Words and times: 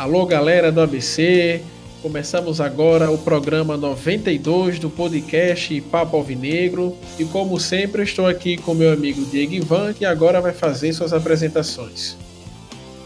Alô, 0.00 0.24
galera 0.24 0.72
do 0.72 0.80
ABC. 0.80 1.62
Começamos 2.00 2.58
agora 2.58 3.10
o 3.10 3.18
programa 3.18 3.76
92 3.76 4.78
do 4.78 4.88
podcast 4.88 5.78
Papo 5.92 6.16
Alvinegro. 6.16 6.96
E 7.18 7.24
como 7.26 7.60
sempre, 7.60 8.02
estou 8.02 8.26
aqui 8.26 8.56
com 8.56 8.72
meu 8.72 8.94
amigo 8.94 9.22
Diego 9.26 9.52
Ivan, 9.52 9.92
que 9.92 10.06
agora 10.06 10.40
vai 10.40 10.54
fazer 10.54 10.94
suas 10.94 11.12
apresentações. 11.12 12.16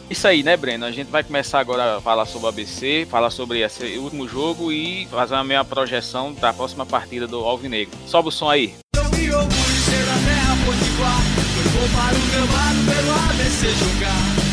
Isso 0.08 0.28
aí, 0.28 0.44
né, 0.44 0.56
Breno? 0.56 0.84
A 0.84 0.92
gente 0.92 1.08
vai 1.08 1.24
começar 1.24 1.58
agora 1.58 1.96
a 1.96 2.00
falar 2.00 2.26
sobre 2.26 2.46
o 2.46 2.48
ABC, 2.50 3.08
falar 3.10 3.30
sobre 3.30 3.58
esse 3.58 3.98
último 3.98 4.28
jogo 4.28 4.70
e 4.70 5.08
fazer 5.10 5.34
a 5.34 5.42
minha 5.42 5.64
projeção 5.64 6.32
da 6.32 6.52
próxima 6.52 6.86
partida 6.86 7.26
do 7.26 7.38
Alvinegro. 7.38 7.98
Sobe 8.06 8.28
o 8.28 8.30
som 8.30 8.48
aí. 8.48 8.72
Eu 8.96 9.02
me 9.02 9.30
orgulho 9.32 9.50
de 9.50 9.80
ser 9.80 10.04
da 10.06 10.14
terra 10.14 10.56
potiguar, 10.64 11.22
foi 11.54 11.72
bom 11.72 11.88
para 11.92 12.16
o 12.16 12.30
gramado 12.30 12.78
pelo 12.86 13.30
ABC 13.30 13.66
jogar. 13.84 14.43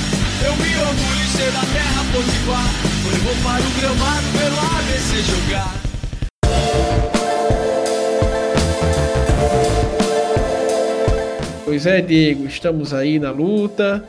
Da 1.53 1.61
terra 1.61 2.03
potiguar, 2.11 2.69
bom 3.23 3.37
para 3.43 3.61
o 3.61 3.71
gramado 3.79 4.27
pelo 4.37 4.59
ABC 4.77 5.21
jogar. 5.23 5.81
Pois 11.65 11.85
é, 11.85 12.01
Diego, 12.01 12.45
estamos 12.45 12.93
aí 12.93 13.17
na 13.17 13.31
luta. 13.31 14.03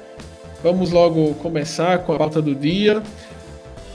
Vamos 0.63 0.91
logo 0.91 1.35
começar 1.35 1.99
com 1.99 2.13
a 2.13 2.19
pauta 2.19 2.43
do 2.43 2.55
dia. 2.55 3.03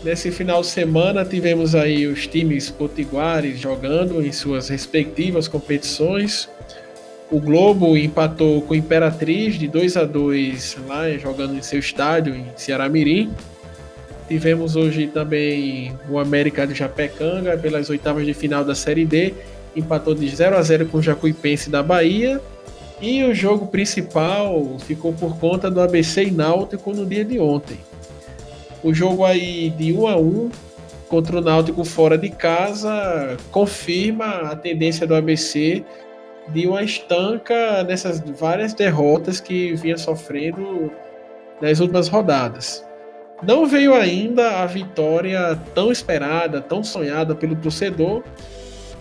Nesse 0.03 0.31
final 0.31 0.61
de 0.61 0.67
semana 0.67 1.25
tivemos 1.25 1.75
aí 1.75 2.07
os 2.07 2.27
times 2.27 2.69
potiguares 2.69 3.59
jogando 3.59 4.25
em 4.25 4.31
suas 4.31 4.69
respectivas 4.69 5.47
competições. 5.47 6.47
O 7.29 7.41
Globo 7.41 7.97
empatou 7.97 8.61
com 8.61 8.73
o 8.73 8.77
Imperatriz 8.77 9.55
de 9.55 9.67
2 9.67 9.97
a 9.97 10.05
2 10.05 10.77
lá 10.87 11.09
jogando 11.17 11.55
em 11.55 11.61
seu 11.61 11.79
estádio 11.79 12.33
em 12.33 12.45
Ceará 12.55 12.87
Mirim. 12.87 13.33
Tivemos 14.29 14.77
hoje 14.77 15.07
também 15.07 15.93
o 16.09 16.19
América 16.19 16.65
de 16.65 16.73
Japecanga 16.73 17.57
pelas 17.57 17.89
oitavas 17.89 18.25
de 18.25 18.33
final 18.33 18.63
da 18.63 18.73
Série 18.73 19.05
D, 19.05 19.33
empatou 19.75 20.15
de 20.15 20.27
0 20.27 20.55
a 20.55 20.61
0 20.61 20.85
com 20.85 20.99
o 20.99 21.01
Jacuipense 21.01 21.69
da 21.69 21.83
Bahia 21.83 22.41
e 23.01 23.23
o 23.25 23.35
jogo 23.35 23.67
principal 23.67 24.77
ficou 24.79 25.11
por 25.11 25.37
conta 25.37 25.69
do 25.69 25.81
ABC 25.81 26.25
e 26.25 26.31
Náutico 26.31 26.93
no 26.93 27.05
dia 27.05 27.25
de 27.25 27.39
ontem. 27.39 27.77
O 28.81 28.93
jogo 28.93 29.25
aí 29.25 29.69
de 29.71 29.91
1 29.91 30.07
a 30.07 30.15
1 30.15 30.49
contra 31.09 31.37
o 31.37 31.41
Náutico 31.41 31.83
fora 31.83 32.17
de 32.17 32.29
casa 32.29 33.35
confirma 33.51 34.51
a 34.51 34.55
tendência 34.55 35.05
do 35.05 35.13
ABC 35.13 35.83
de 36.49 36.67
uma 36.67 36.83
estanca 36.83 37.83
nessas 37.83 38.19
várias 38.19 38.73
derrotas 38.73 39.39
que 39.39 39.73
vinha 39.75 39.97
sofrendo 39.97 40.91
nas 41.61 41.79
últimas 41.79 42.07
rodadas. 42.07 42.85
Não 43.43 43.65
veio 43.65 43.93
ainda 43.93 44.61
a 44.61 44.65
vitória 44.65 45.59
tão 45.75 45.91
esperada, 45.91 46.61
tão 46.61 46.83
sonhada 46.83 47.35
pelo 47.35 47.55
torcedor, 47.55 48.23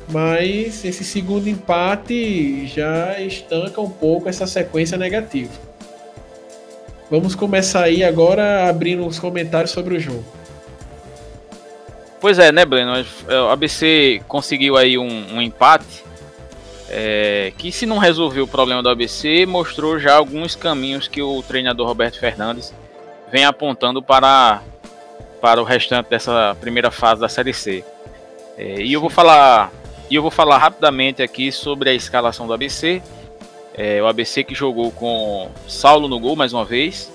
mas 0.09 0.85
esse 0.85 1.05
segundo 1.05 1.49
empate 1.49 2.67
já 2.67 3.19
estanca 3.21 3.81
um 3.81 3.91
pouco 3.91 4.29
essa 4.29 4.47
sequência 4.47 4.99
negativa. 4.99 5.53
Vamos 7.11 7.35
começar 7.35 7.85
aí 7.85 8.03
agora 8.03 8.69
abrindo 8.69 9.07
os 9.07 9.19
comentários 9.19 9.71
sobre 9.71 9.97
o 9.97 10.01
jogo. 10.01 10.25
Pois 12.21 12.39
é, 12.39 12.51
né, 12.51 12.65
Breno? 12.65 12.93
O 13.29 13.49
ABC 13.51 14.21
conseguiu 14.27 14.77
aí 14.77 14.99
um, 14.99 15.37
um 15.37 15.41
empate 15.41 16.06
é, 16.89 17.53
que, 17.59 17.73
se 17.73 17.87
não 17.87 17.98
resolveu 17.98 18.45
o 18.45 18.48
problema 18.48 18.83
do 18.83 18.89
ABC, 18.89 19.45
mostrou 19.47 19.98
já 19.98 20.15
alguns 20.15 20.55
caminhos 20.55 21.09
que 21.09 21.20
o 21.20 21.43
treinador 21.43 21.87
Roberto 21.87 22.19
Fernandes 22.19 22.73
vem 23.31 23.45
apontando 23.45 24.03
para, 24.03 24.62
para 25.41 25.61
o 25.61 25.65
restante 25.65 26.09
dessa 26.09 26.56
primeira 26.61 26.91
fase 26.91 27.20
da 27.20 27.28
Série 27.28 27.53
C. 27.53 27.84
É, 28.56 28.83
e 28.83 28.93
eu 28.93 29.01
vou 29.01 29.11
falar 29.11 29.73
e 30.09 30.15
eu 30.15 30.22
vou 30.22 30.31
falar 30.31 30.59
rapidamente 30.59 31.21
aqui 31.21 31.50
sobre 31.50 31.91
a 31.91 31.94
escalação 31.94 32.47
do 32.47 32.53
ABC. 32.53 33.03
É, 33.75 34.00
o 34.00 34.06
ABC 34.06 34.44
que 34.44 34.55
jogou 34.55 34.93
com 34.93 35.50
Saulo 35.66 36.06
no 36.09 36.21
gol 36.21 36.37
mais 36.37 36.53
uma 36.53 36.65
vez. 36.65 37.11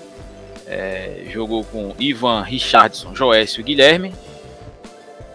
É, 0.66 1.24
jogou 1.30 1.64
com 1.64 1.94
Ivan, 1.98 2.42
Richardson, 2.42 3.14
Joécio 3.14 3.60
e 3.60 3.64
Guilherme. 3.64 4.14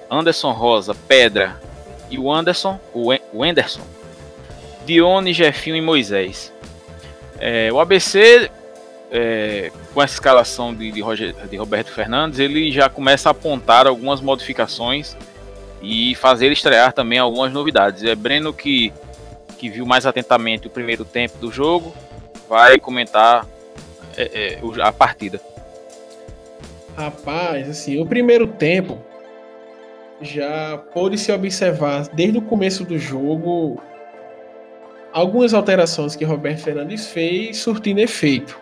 Anderson 0.10 0.52
Rosa, 0.52 0.96
Pedra 1.08 1.60
e 2.10 2.18
o 2.18 2.32
Anderson, 2.32 2.80
o 2.94 3.44
Anderson. 3.44 3.97
Dione, 4.88 5.34
Jefinho 5.34 5.76
e 5.76 5.82
Moisés. 5.82 6.54
É, 7.38 7.72
o 7.72 7.80
ABC, 7.80 8.50
é, 9.12 9.70
com 9.94 10.02
essa 10.02 10.14
escalação 10.14 10.74
de, 10.74 10.92
de, 10.94 11.02
Roger, 11.02 11.36
de 11.48 11.58
Roberto 11.58 11.92
Fernandes, 11.92 12.40
ele 12.40 12.72
já 12.72 12.88
começa 12.88 13.30
a 13.30 13.32
apontar 13.32 13.86
algumas 13.86 14.22
modificações 14.22 15.16
e 15.82 16.16
fazer 16.16 16.54
estrear 16.54 16.94
também 16.94 17.20
algumas 17.20 17.52
novidades. 17.52 18.02
É 18.04 18.16
Breno 18.16 18.54
que, 18.54 18.94
que 19.58 19.70
viu 19.70 19.86
mais 19.86 20.06
atentamente 20.06 20.68
o 20.68 20.70
primeiro 20.70 21.04
tempo 21.04 21.38
do 21.38 21.52
jogo, 21.52 21.94
vai 22.48 22.80
comentar 22.80 23.46
é, 24.16 24.56
é, 24.56 24.82
a 24.82 24.94
partida. 24.94 25.42
Rapaz, 26.96 27.70
assim, 27.70 28.00
o 28.00 28.06
primeiro 28.06 28.48
tempo 28.48 28.98
já 30.22 30.78
pôde 30.94 31.18
se 31.18 31.30
observar 31.32 32.08
desde 32.14 32.38
o 32.38 32.42
começo 32.42 32.86
do 32.86 32.98
jogo 32.98 33.80
algumas 35.18 35.52
alterações 35.52 36.16
que 36.16 36.24
Roberto 36.24 36.60
Fernandes 36.60 37.08
fez 37.08 37.58
surtindo 37.58 38.00
efeito. 38.00 38.56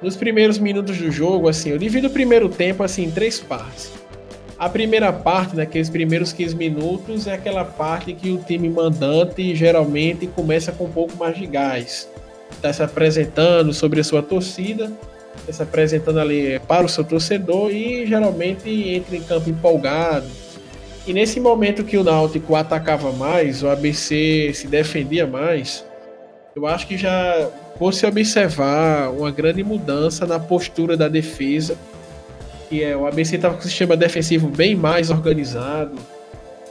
Nos 0.00 0.16
primeiros 0.16 0.58
minutos 0.58 0.96
do 0.96 1.10
jogo, 1.10 1.48
assim, 1.48 1.70
eu 1.70 1.78
divido 1.78 2.06
o 2.06 2.10
primeiro 2.10 2.48
tempo 2.48 2.84
assim 2.84 3.02
em 3.02 3.10
três 3.10 3.40
partes. 3.40 3.90
A 4.56 4.68
primeira 4.68 5.12
parte, 5.12 5.56
naqueles 5.56 5.90
primeiros 5.90 6.32
15 6.32 6.54
minutos, 6.54 7.26
é 7.26 7.32
aquela 7.32 7.64
parte 7.64 8.12
que 8.12 8.30
o 8.30 8.38
time 8.38 8.68
mandante 8.68 9.56
geralmente 9.56 10.28
começa 10.28 10.70
com 10.70 10.84
um 10.84 10.92
pouco 10.92 11.16
mais 11.16 11.36
de 11.36 11.46
gás. 11.46 12.08
Está 12.52 12.72
se 12.72 12.84
apresentando 12.84 13.74
sobre 13.74 14.00
a 14.00 14.04
sua 14.04 14.22
torcida, 14.22 14.92
está 15.40 15.52
se 15.52 15.62
apresentando 15.64 16.20
ali 16.20 16.60
para 16.60 16.86
o 16.86 16.88
seu 16.88 17.02
torcedor 17.02 17.72
e 17.72 18.06
geralmente 18.06 18.70
entra 18.70 19.16
em 19.16 19.22
campo 19.22 19.50
empolgado. 19.50 20.43
E 21.06 21.12
nesse 21.12 21.38
momento 21.38 21.84
que 21.84 21.98
o 21.98 22.04
Náutico 22.04 22.54
atacava 22.54 23.12
mais, 23.12 23.62
o 23.62 23.68
ABC 23.68 24.52
se 24.54 24.66
defendia 24.66 25.26
mais, 25.26 25.84
eu 26.56 26.66
acho 26.66 26.86
que 26.86 26.96
já 26.96 27.50
pôde 27.78 27.96
se 27.96 28.06
observar 28.06 29.10
uma 29.10 29.30
grande 29.30 29.62
mudança 29.62 30.24
na 30.24 30.38
postura 30.38 30.96
da 30.96 31.08
defesa 31.08 31.76
que 32.68 32.82
é 32.82 32.96
o 32.96 33.06
ABC 33.06 33.36
estava 33.36 33.54
com 33.54 33.60
o 33.60 33.62
sistema 33.62 33.96
defensivo 33.96 34.48
bem 34.48 34.74
mais 34.74 35.10
organizado, 35.10 35.96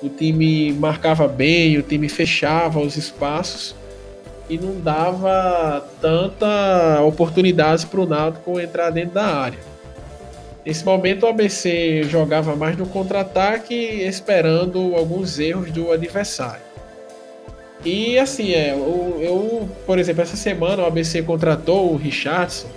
o 0.02 0.10
time 0.10 0.74
marcava 0.74 1.28
bem, 1.28 1.78
o 1.78 1.82
time 1.82 2.10
fechava 2.10 2.80
os 2.80 2.98
espaços 2.98 3.76
e 4.50 4.58
não 4.58 4.80
dava 4.82 5.88
tanta 6.02 7.02
oportunidades 7.04 7.86
para 7.86 8.02
o 8.02 8.06
Náutico 8.06 8.60
entrar 8.60 8.90
dentro 8.90 9.14
da 9.14 9.26
área. 9.26 9.73
Nesse 10.66 10.86
momento 10.86 11.24
o 11.24 11.28
ABC 11.28 12.04
jogava 12.04 12.56
mais 12.56 12.78
no 12.78 12.86
contra-ataque, 12.86 13.76
esperando 13.76 14.96
alguns 14.96 15.38
erros 15.40 15.72
do 15.72 15.92
adversário. 15.92 16.62
E 17.84 18.18
assim, 18.18 18.54
é, 18.54 18.72
eu, 18.72 19.18
eu, 19.20 19.70
por 19.86 20.00
exemplo, 20.00 20.22
essa 20.22 20.38
semana 20.38 20.84
o 20.84 20.86
ABC 20.86 21.22
contratou 21.22 21.92
o 21.92 21.98
Richardson, 21.98 22.70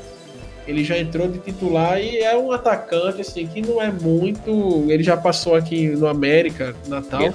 ele 0.67 0.83
já 0.83 0.99
entrou 0.99 1.29
de 1.29 1.39
titular 1.39 2.01
e 2.01 2.19
é 2.19 2.37
um 2.37 2.51
atacante 2.51 3.21
assim 3.21 3.47
que 3.47 3.63
não 3.63 3.81
é 3.81 3.91
muito. 3.91 4.87
Ele 4.91 5.03
já 5.03 5.17
passou 5.17 5.55
aqui 5.55 5.89
no 5.91 6.09
América, 6.09 6.75
Natal. 6.89 7.23
É. 7.23 7.33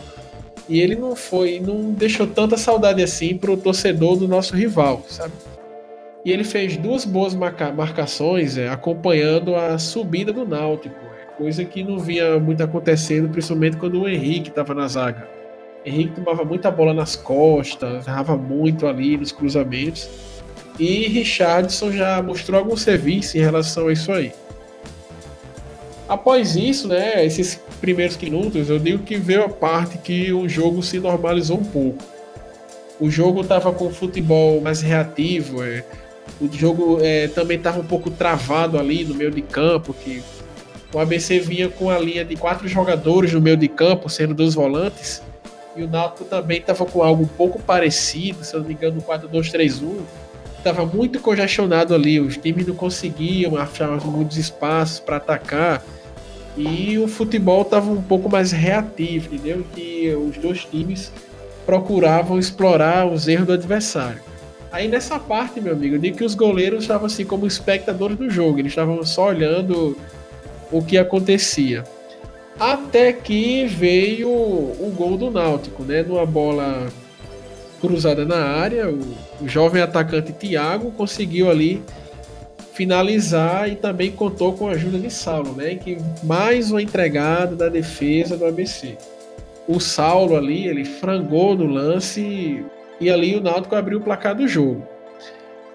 E 0.67 0.81
ele 0.81 0.95
não 0.95 1.15
foi, 1.15 1.59
não 1.59 1.91
deixou 1.93 2.27
tanta 2.27 2.57
saudade 2.57 3.01
assim 3.01 3.37
pro 3.37 3.55
torcedor 3.55 4.17
do 4.17 4.27
nosso 4.27 4.55
rival, 4.55 5.03
sabe? 5.07 5.31
E 6.23 6.31
ele 6.31 6.43
fez 6.43 6.77
duas 6.77 7.03
boas 7.03 7.33
marca 7.33 7.71
marcações 7.71 8.57
é, 8.57 8.69
acompanhando 8.69 9.55
a 9.55 9.77
subida 9.79 10.31
do 10.31 10.45
Náutico, 10.45 10.95
é, 10.95 11.25
coisa 11.35 11.65
que 11.65 11.83
não 11.83 11.97
via 11.97 12.39
muito 12.39 12.63
acontecendo, 12.63 13.29
principalmente 13.29 13.77
quando 13.77 14.01
o 14.01 14.07
Henrique 14.07 14.49
estava 14.49 14.73
na 14.73 14.87
zaga. 14.87 15.27
Henrique 15.83 16.15
tomava 16.15 16.45
muita 16.45 16.69
bola 16.69 16.93
nas 16.93 17.15
costas, 17.15 18.07
errava 18.07 18.37
muito 18.37 18.85
ali 18.85 19.17
nos 19.17 19.31
cruzamentos. 19.31 20.07
E 20.79 21.07
Richardson 21.07 21.91
já 21.91 22.21
mostrou 22.21 22.59
algum 22.59 22.77
serviço 22.77 23.37
em 23.37 23.41
relação 23.41 23.87
a 23.87 23.93
isso 23.93 24.11
aí. 24.11 24.31
Após 26.07 26.55
isso, 26.55 26.87
né, 26.87 27.25
esses 27.25 27.55
primeiros 27.79 28.17
minutos, 28.17 28.69
eu 28.69 28.77
digo 28.77 29.03
que 29.03 29.15
veio 29.15 29.43
a 29.43 29.49
parte 29.49 29.97
que 29.97 30.31
o 30.31 30.47
jogo 30.47 30.83
se 30.83 30.99
normalizou 30.99 31.57
um 31.57 31.63
pouco. 31.63 32.03
O 32.99 33.09
jogo 33.09 33.41
estava 33.41 33.71
com 33.73 33.87
o 33.87 33.91
futebol 33.91 34.61
mais 34.61 34.81
reativo, 34.81 35.63
é, 35.63 35.83
o 36.39 36.49
jogo 36.51 36.99
é, 37.01 37.27
também 37.27 37.57
estava 37.57 37.79
um 37.79 37.85
pouco 37.85 38.09
travado 38.09 38.79
ali 38.79 39.03
no 39.03 39.13
meio 39.13 39.31
de 39.31 39.41
campo, 39.41 39.93
que 39.93 40.23
o 40.93 40.99
ABC 40.99 41.39
vinha 41.39 41.69
com 41.69 41.89
a 41.89 41.97
linha 41.97 42.25
de 42.25 42.35
quatro 42.35 42.67
jogadores 42.67 43.33
no 43.33 43.41
meio 43.41 43.57
de 43.57 43.67
campo, 43.67 44.09
sendo 44.09 44.33
dois 44.33 44.53
volantes, 44.55 45.21
e 45.75 45.83
o 45.83 45.87
Náutico 45.87 46.25
também 46.25 46.59
estava 46.59 46.85
com 46.85 47.01
algo 47.01 47.23
um 47.23 47.27
pouco 47.27 47.59
parecido, 47.59 48.43
se 48.43 48.53
eu 48.53 48.59
não 48.59 48.67
me 48.67 48.73
engano, 48.73 49.01
4-2-3-1, 49.01 50.01
estava 50.57 50.85
muito 50.85 51.19
congestionado 51.19 51.95
ali, 51.95 52.19
os 52.19 52.37
times 52.37 52.67
não 52.67 52.75
conseguiam 52.75 53.55
achar 53.55 53.89
muitos 54.05 54.37
espaços 54.37 54.99
para 54.99 55.17
atacar. 55.17 55.83
e 56.57 56.99
o 56.99 57.07
futebol 57.07 57.61
estava 57.61 57.89
um 57.89 58.01
pouco 58.01 58.29
mais 58.29 58.51
reativo, 58.51 59.33
entendeu? 59.33 59.65
Que 59.73 60.13
os 60.13 60.37
dois 60.37 60.65
times 60.65 61.11
procuravam 61.65 62.37
explorar 62.37 63.07
os 63.07 63.27
erros 63.27 63.47
do 63.47 63.53
adversário. 63.53 64.30
Aí 64.71 64.87
nessa 64.87 65.19
parte, 65.19 65.59
meu 65.59 65.73
amigo, 65.73 65.99
digo 65.99 66.17
que 66.17 66.23
os 66.23 66.33
goleiros 66.33 66.83
estavam 66.83 67.07
assim 67.07 67.25
como 67.25 67.45
espectadores 67.45 68.17
do 68.17 68.29
jogo, 68.29 68.59
eles 68.59 68.71
estavam 68.71 69.03
só 69.03 69.27
olhando 69.27 69.97
o 70.71 70.81
que 70.81 70.97
acontecia. 70.97 71.83
Até 72.57 73.11
que 73.11 73.65
veio 73.65 74.29
o 74.29 74.93
gol 74.95 75.17
do 75.17 75.29
Náutico, 75.29 75.83
né? 75.83 76.03
Numa 76.03 76.25
bola 76.25 76.87
cruzada 77.81 78.23
na 78.23 78.37
área, 78.37 78.89
o, 78.89 78.99
o 79.41 79.47
jovem 79.47 79.81
atacante 79.81 80.31
Thiago 80.31 80.91
conseguiu 80.91 81.49
ali 81.49 81.81
finalizar 82.73 83.69
e 83.69 83.75
também 83.75 84.11
contou 84.11 84.53
com 84.53 84.69
a 84.69 84.71
ajuda 84.71 84.97
de 84.99 85.09
Saulo, 85.09 85.53
né? 85.53 85.75
Que 85.75 85.97
mais 86.23 86.71
uma 86.71 86.81
entregada 86.81 87.55
da 87.55 87.67
defesa 87.67 88.37
do 88.37 88.45
ABC. 88.45 88.97
O 89.67 89.79
Saulo 89.79 90.37
ali, 90.37 90.67
ele 90.67 90.85
frangou 90.85 91.55
no 91.55 91.65
lance 91.65 92.63
e 93.01 93.09
ali 93.09 93.35
o 93.35 93.41
Náutico 93.41 93.75
abriu 93.75 93.97
o 93.97 94.01
placar 94.01 94.35
do 94.35 94.47
jogo. 94.47 94.87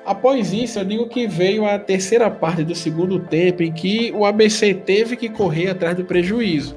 Após 0.04 0.52
isso, 0.52 0.78
eu 0.78 0.84
digo 0.84 1.08
que 1.08 1.26
veio 1.26 1.66
a 1.66 1.76
terceira 1.80 2.30
parte 2.30 2.62
do 2.62 2.76
segundo 2.76 3.18
tempo 3.18 3.64
em 3.64 3.72
que 3.72 4.12
o 4.14 4.24
ABC 4.24 4.72
teve 4.72 5.16
que 5.16 5.28
correr 5.28 5.70
atrás 5.70 5.96
do 5.96 6.04
prejuízo. 6.04 6.76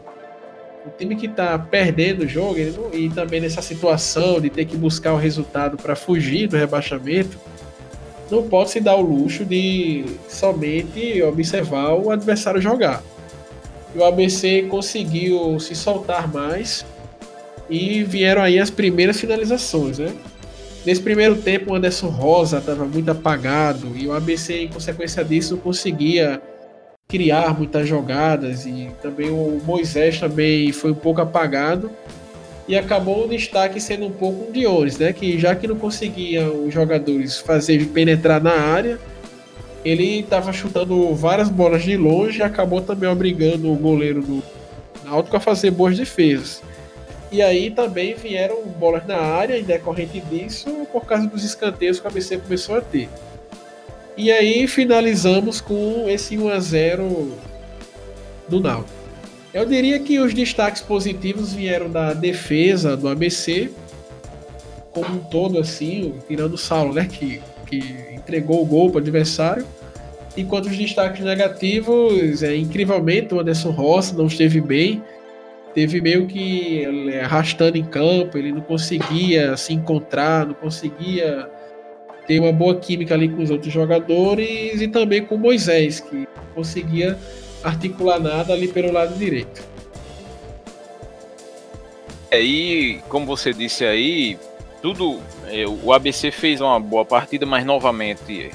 O 0.84 0.90
time 0.98 1.16
que 1.16 1.28
está 1.28 1.60
perdendo 1.60 2.24
o 2.24 2.28
jogo 2.28 2.56
não, 2.75 2.92
e 2.92 3.07
também 3.10 3.40
nessa 3.40 3.62
situação 3.62 4.42
de 4.42 4.50
ter 4.50 4.66
que 4.66 4.75
buscar 4.75 5.13
o 5.13 5.18
resultado 5.18 5.78
para 5.78 5.96
fugir 5.96 6.48
do 6.48 6.57
rebaixamento, 6.57 7.38
não 8.31 8.48
pode 8.48 8.72
se 8.72 8.80
dar 8.80 8.96
o 8.96 9.01
luxo 9.01 9.46
de 9.46 10.06
somente 10.28 11.22
observar 11.22 11.94
o 11.94 12.10
adversário 12.10 12.60
jogar. 12.60 13.04
E 13.94 14.00
o 14.00 14.04
ABC 14.04 14.63
conseguiu 14.63 15.60
se 15.60 15.75
soltar 15.75 16.28
mais 16.28 16.84
e 17.69 18.04
vieram 18.04 18.42
aí 18.42 18.57
as 18.57 18.72
primeiras 18.72 19.19
finalizações, 19.19 20.00
né? 20.00 20.12
Nesse 20.85 21.01
primeiro 21.01 21.35
tempo, 21.35 21.71
o 21.71 21.75
Anderson 21.75 22.07
Rosa 22.07 22.59
estava 22.59 22.85
muito 22.85 23.11
apagado 23.11 23.91
e 23.95 24.07
o 24.07 24.13
ABC, 24.13 24.63
em 24.63 24.67
consequência 24.69 25.23
disso, 25.23 25.55
não 25.55 25.61
conseguia 25.61 26.41
criar 27.07 27.57
muitas 27.57 27.87
jogadas 27.87 28.65
e 28.65 28.89
também 29.01 29.29
o 29.29 29.59
Moisés 29.65 30.19
também 30.19 30.71
foi 30.71 30.91
um 30.91 30.95
pouco 30.95 31.19
apagado 31.19 31.89
e 32.67 32.77
acabou 32.77 33.25
o 33.25 33.27
destaque 33.27 33.81
sendo 33.81 34.05
um 34.05 34.11
pouco 34.11 34.47
um 34.47 34.51
Dionis, 34.51 34.97
né? 34.99 35.11
Que 35.11 35.39
já 35.39 35.55
que 35.55 35.67
não 35.67 35.75
conseguia 35.75 36.49
os 36.51 36.71
jogadores 36.71 37.39
fazer 37.39 37.83
penetrar 37.87 38.41
na 38.41 38.53
área, 38.53 38.99
ele 39.83 40.19
estava 40.19 40.53
chutando 40.53 41.13
várias 41.15 41.49
bolas 41.49 41.83
de 41.83 41.97
longe 41.97 42.39
e 42.39 42.43
acabou 42.43 42.79
também 42.79 43.09
obrigando 43.09 43.71
o 43.71 43.75
goleiro 43.75 44.21
do 44.21 44.43
Náutico 45.03 45.35
a 45.35 45.39
fazer 45.39 45.71
boas 45.71 45.97
defesas. 45.97 46.61
E 47.31 47.41
aí 47.41 47.69
também 47.69 48.15
vieram 48.15 48.63
bolas 48.63 49.05
na 49.05 49.17
área, 49.17 49.57
em 49.57 49.63
decorrente 49.63 50.19
disso, 50.19 50.87
por 50.91 51.05
causa 51.05 51.27
dos 51.27 51.43
escanteios 51.43 51.99
que 51.99 52.05
o 52.05 52.09
ABC 52.09 52.37
começou 52.39 52.75
a 52.75 52.81
ter. 52.81 53.07
E 54.17 54.31
aí 54.31 54.67
finalizamos 54.67 55.61
com 55.61 56.05
esse 56.07 56.37
1 56.37 56.49
a 56.49 56.59
0 56.59 57.37
do 58.47 58.59
Náutico. 58.59 58.99
Eu 59.53 59.65
diria 59.65 59.99
que 59.99 60.19
os 60.19 60.33
destaques 60.33 60.81
positivos 60.81 61.53
vieram 61.53 61.89
da 61.89 62.13
defesa 62.13 62.97
do 62.97 63.07
ABC, 63.07 63.69
como 64.91 65.15
um 65.15 65.19
todo, 65.19 65.59
assim, 65.59 66.15
tirando 66.27 66.53
o 66.53 66.57
Saulo, 66.57 66.93
né, 66.93 67.07
que, 67.11 67.41
que 67.65 67.77
entregou 68.13 68.61
o 68.61 68.65
gol 68.65 68.89
para 68.89 68.97
o 68.97 69.01
adversário. 69.01 69.65
Enquanto 70.35 70.65
os 70.65 70.77
destaques 70.77 71.23
negativos, 71.23 72.43
é, 72.43 72.55
incrivelmente, 72.55 73.33
o 73.33 73.39
Anderson 73.39 73.71
Rossi 73.71 74.15
não 74.15 74.27
esteve 74.27 74.59
bem 74.59 75.01
teve 75.74 76.01
meio 76.01 76.27
que 76.27 76.86
arrastando 77.24 77.77
em 77.77 77.86
campo, 77.86 78.38
ele 78.38 78.51
não 78.51 78.62
conseguia 78.62 79.56
se 79.56 79.74
encontrar, 79.74 80.45
não 80.45 80.54
conseguia 80.54 81.50
ter 82.27 82.39
uma 82.39 82.51
boa 82.51 82.75
química 82.75 83.13
ali 83.13 83.30
com 83.30 83.42
os 83.42 83.50
outros 83.50 83.74
jogadores 83.74 84.81
e 84.81 84.88
também 84.88 85.24
com 85.25 85.38
Moisés, 85.38 86.00
que 86.00 86.16
não 86.16 86.54
conseguia 86.54 87.18
articular 87.63 88.19
nada 88.19 88.54
ali 88.54 88.68
pelo 88.68 88.92
lado 88.92 89.18
direito. 89.18 89.68
Aí, 92.31 93.01
como 93.10 93.25
você 93.25 93.51
disse 93.51 93.83
aí, 93.83 94.38
tudo. 94.81 95.19
É, 95.48 95.65
o 95.65 95.92
ABC 95.92 96.31
fez 96.31 96.62
uma 96.62 96.80
boa 96.80 97.04
partida, 97.04 97.45
mas 97.45 97.65
novamente, 97.65 98.51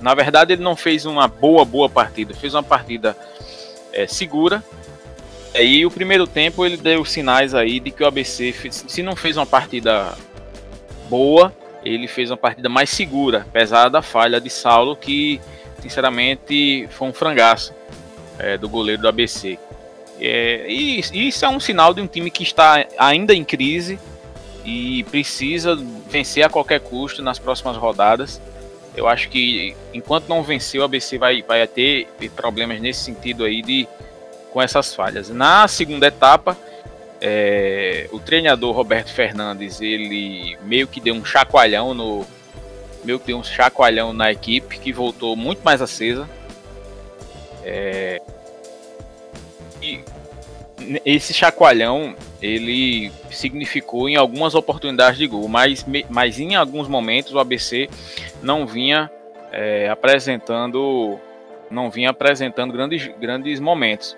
na 0.00 0.14
verdade, 0.14 0.52
ele 0.52 0.62
não 0.62 0.76
fez 0.76 1.06
uma 1.06 1.26
boa, 1.26 1.64
boa 1.64 1.88
partida, 1.88 2.34
fez 2.34 2.54
uma 2.54 2.62
partida 2.62 3.16
é, 3.92 4.06
segura, 4.06 4.62
Aí 5.54 5.86
o 5.86 5.90
primeiro 5.90 6.26
tempo 6.26 6.66
ele 6.66 6.76
deu 6.76 7.04
sinais 7.04 7.54
aí 7.54 7.78
de 7.78 7.90
que 7.90 8.02
o 8.02 8.06
ABC, 8.06 8.52
fez, 8.52 8.84
se 8.88 9.02
não 9.02 9.14
fez 9.14 9.36
uma 9.36 9.46
partida 9.46 10.16
boa, 11.08 11.54
ele 11.84 12.08
fez 12.08 12.30
uma 12.30 12.36
partida 12.36 12.68
mais 12.68 12.90
segura, 12.90 13.46
apesar 13.48 13.88
da 13.88 14.02
falha 14.02 14.40
de 14.40 14.50
Saulo, 14.50 14.96
que 14.96 15.40
sinceramente 15.80 16.88
foi 16.90 17.08
um 17.08 17.12
frangaço 17.12 17.72
é, 18.38 18.58
do 18.58 18.68
goleiro 18.68 19.02
do 19.02 19.08
ABC. 19.08 19.58
É, 20.20 20.66
e 20.68 20.98
isso 20.98 21.44
é 21.44 21.48
um 21.48 21.60
sinal 21.60 21.92
de 21.92 22.00
um 22.00 22.06
time 22.06 22.30
que 22.30 22.42
está 22.42 22.86
ainda 22.98 23.34
em 23.34 23.44
crise 23.44 23.98
e 24.64 25.04
precisa 25.04 25.76
vencer 26.08 26.44
a 26.44 26.48
qualquer 26.48 26.80
custo 26.80 27.22
nas 27.22 27.38
próximas 27.38 27.76
rodadas. 27.76 28.40
Eu 28.96 29.06
acho 29.06 29.28
que 29.28 29.76
enquanto 29.92 30.28
não 30.28 30.42
vencer, 30.42 30.80
o 30.80 30.84
ABC 30.84 31.18
vai, 31.18 31.42
vai 31.42 31.66
ter 31.66 32.08
problemas 32.34 32.80
nesse 32.80 33.04
sentido 33.04 33.44
aí 33.44 33.60
de 33.60 33.86
com 34.54 34.62
essas 34.62 34.94
falhas. 34.94 35.28
Na 35.30 35.66
segunda 35.66 36.06
etapa, 36.06 36.56
é, 37.20 38.08
o 38.12 38.20
treinador 38.20 38.72
Roberto 38.72 39.12
Fernandes 39.12 39.80
ele 39.80 40.56
meio 40.62 40.86
que 40.86 41.00
deu 41.00 41.12
um 41.12 41.24
chacoalhão 41.24 41.92
no 41.92 42.24
meio 43.04 43.18
que 43.18 43.26
deu 43.26 43.36
um 43.36 43.42
chacoalhão 43.42 44.12
na 44.12 44.30
equipe 44.30 44.78
que 44.78 44.92
voltou 44.92 45.34
muito 45.34 45.62
mais 45.64 45.82
acesa. 45.82 46.30
É, 47.64 48.22
e 49.82 50.00
esse 51.04 51.34
chacoalhão 51.34 52.14
ele 52.40 53.10
significou 53.32 54.08
em 54.08 54.14
algumas 54.14 54.54
oportunidades 54.54 55.18
de 55.18 55.26
gol, 55.26 55.48
mas, 55.48 55.84
mas 56.08 56.38
em 56.38 56.54
alguns 56.54 56.86
momentos 56.86 57.34
o 57.34 57.40
ABC 57.40 57.88
não 58.40 58.66
vinha 58.66 59.10
é, 59.50 59.88
apresentando 59.88 61.18
não 61.70 61.90
vinha 61.90 62.10
apresentando 62.10 62.72
grandes, 62.72 63.08
grandes 63.18 63.58
momentos. 63.58 64.16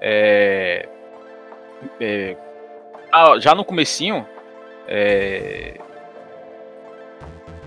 É, 0.00 0.88
é, 2.00 2.36
ah, 3.12 3.38
já 3.38 3.54
no 3.54 3.64
comecinho, 3.64 4.26
é, 4.88 5.78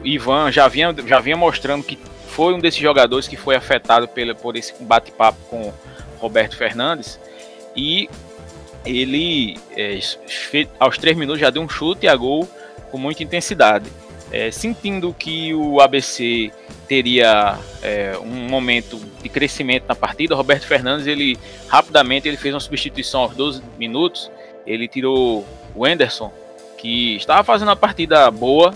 Ivan 0.04 0.52
já 0.52 0.68
vinha, 0.68 0.96
já 1.06 1.20
vinha 1.20 1.38
mostrando 1.38 1.84
que 1.84 1.98
foi 2.28 2.54
um 2.54 2.60
desses 2.60 2.80
jogadores 2.80 3.28
que 3.28 3.36
foi 3.36 3.56
afetado 3.56 4.08
pela, 4.08 4.34
por 4.34 4.56
esse 4.56 4.74
bate-papo 4.82 5.38
com 5.50 5.74
Roberto 6.20 6.56
Fernandes 6.56 7.20
e 7.76 8.10
ele 8.86 9.58
é, 9.76 10.00
aos 10.80 10.98
três 10.98 11.18
minutos 11.18 11.40
já 11.40 11.50
deu 11.50 11.62
um 11.62 11.70
chute 11.70 12.08
a 12.08 12.16
gol 12.16 12.48
com 12.92 12.98
muita 12.98 13.24
intensidade. 13.24 13.90
É, 14.32 14.52
sentindo 14.52 15.14
que 15.14 15.54
o 15.56 15.82
ABC 15.82 16.52
teria 16.88 17.58
é, 17.82 18.18
um 18.20 18.48
momento 18.48 19.00
de 19.22 19.30
crescimento 19.30 19.86
na 19.88 19.96
partida, 19.96 20.36
Roberto 20.36 20.66
Fernandes 20.66 21.08
ele 21.08 21.38
rapidamente 21.68 22.28
ele 22.28 22.38
fez 22.38 22.54
uma 22.54 22.60
substituição 22.60 23.22
aos 23.22 23.36
12 23.36 23.62
minutos, 23.78 24.32
ele 24.68 24.88
tirou 24.88 25.46
o 25.76 25.86
Anderson, 25.86 26.32
que 26.78 27.16
estava 27.16 27.44
fazendo 27.44 27.70
uma 27.70 27.76
partida 27.76 28.30
boa, 28.30 28.74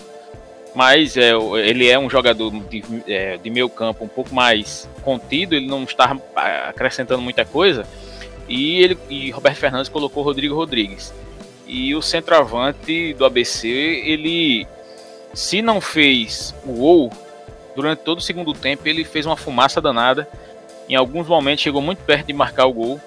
mas 0.74 1.16
é, 1.16 1.32
ele 1.64 1.88
é 1.88 1.98
um 1.98 2.10
jogador 2.10 2.50
de, 2.68 2.82
é, 3.06 3.36
de 3.36 3.48
meio 3.48 3.68
campo 3.68 4.04
um 4.04 4.08
pouco 4.08 4.34
mais 4.34 4.88
contido, 5.02 5.54
ele 5.54 5.66
não 5.66 5.84
está 5.84 6.16
acrescentando 6.68 7.22
muita 7.22 7.44
coisa, 7.44 7.86
e 8.48 8.82
ele 8.82 8.98
e 9.08 9.30
Roberto 9.30 9.56
Fernandes 9.56 9.88
colocou 9.88 10.22
Rodrigo 10.22 10.54
Rodrigues. 10.54 11.14
E 11.66 11.94
o 11.94 12.02
centroavante 12.02 13.14
do 13.14 13.24
ABC, 13.24 13.68
ele 13.68 14.66
se 15.34 15.60
não 15.60 15.80
fez 15.80 16.54
o 16.64 16.72
gol, 16.72 17.12
durante 17.74 18.00
todo 18.00 18.18
o 18.18 18.22
segundo 18.22 18.52
tempo 18.52 18.88
ele 18.88 19.04
fez 19.04 19.26
uma 19.26 19.36
fumaça 19.36 19.80
danada. 19.80 20.28
Em 20.88 20.94
alguns 20.94 21.26
momentos 21.26 21.62
chegou 21.62 21.82
muito 21.82 21.98
perto 22.04 22.26
de 22.26 22.32
marcar 22.32 22.66
o 22.66 22.72
gol. 22.72 23.00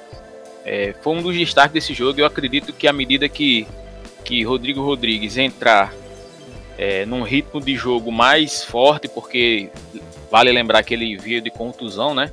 É, 0.66 0.94
foi 1.02 1.16
um 1.16 1.22
dos 1.22 1.36
destaques 1.36 1.74
desse 1.74 1.94
jogo. 1.94 2.20
Eu 2.20 2.26
acredito 2.26 2.74
que 2.74 2.88
à 2.88 2.94
medida 2.94 3.30
que, 3.30 3.68
que 4.24 4.44
Rodrigo 4.44 4.82
Rodrigues 4.84 5.38
entrar 5.38 5.94
é, 6.78 7.06
num 7.06 7.24
ritmo 7.24 7.62
de 7.62 7.76
jogo 7.76 8.12
mais 8.12 8.64
forte, 8.64 9.08
porque 9.08 9.70
vale 10.30 10.52
lembrar 10.52 10.84
que 10.84 10.94
ele 10.94 11.18
veio 11.18 11.42
de 11.42 11.50
contusão, 11.50 12.14
né? 12.14 12.32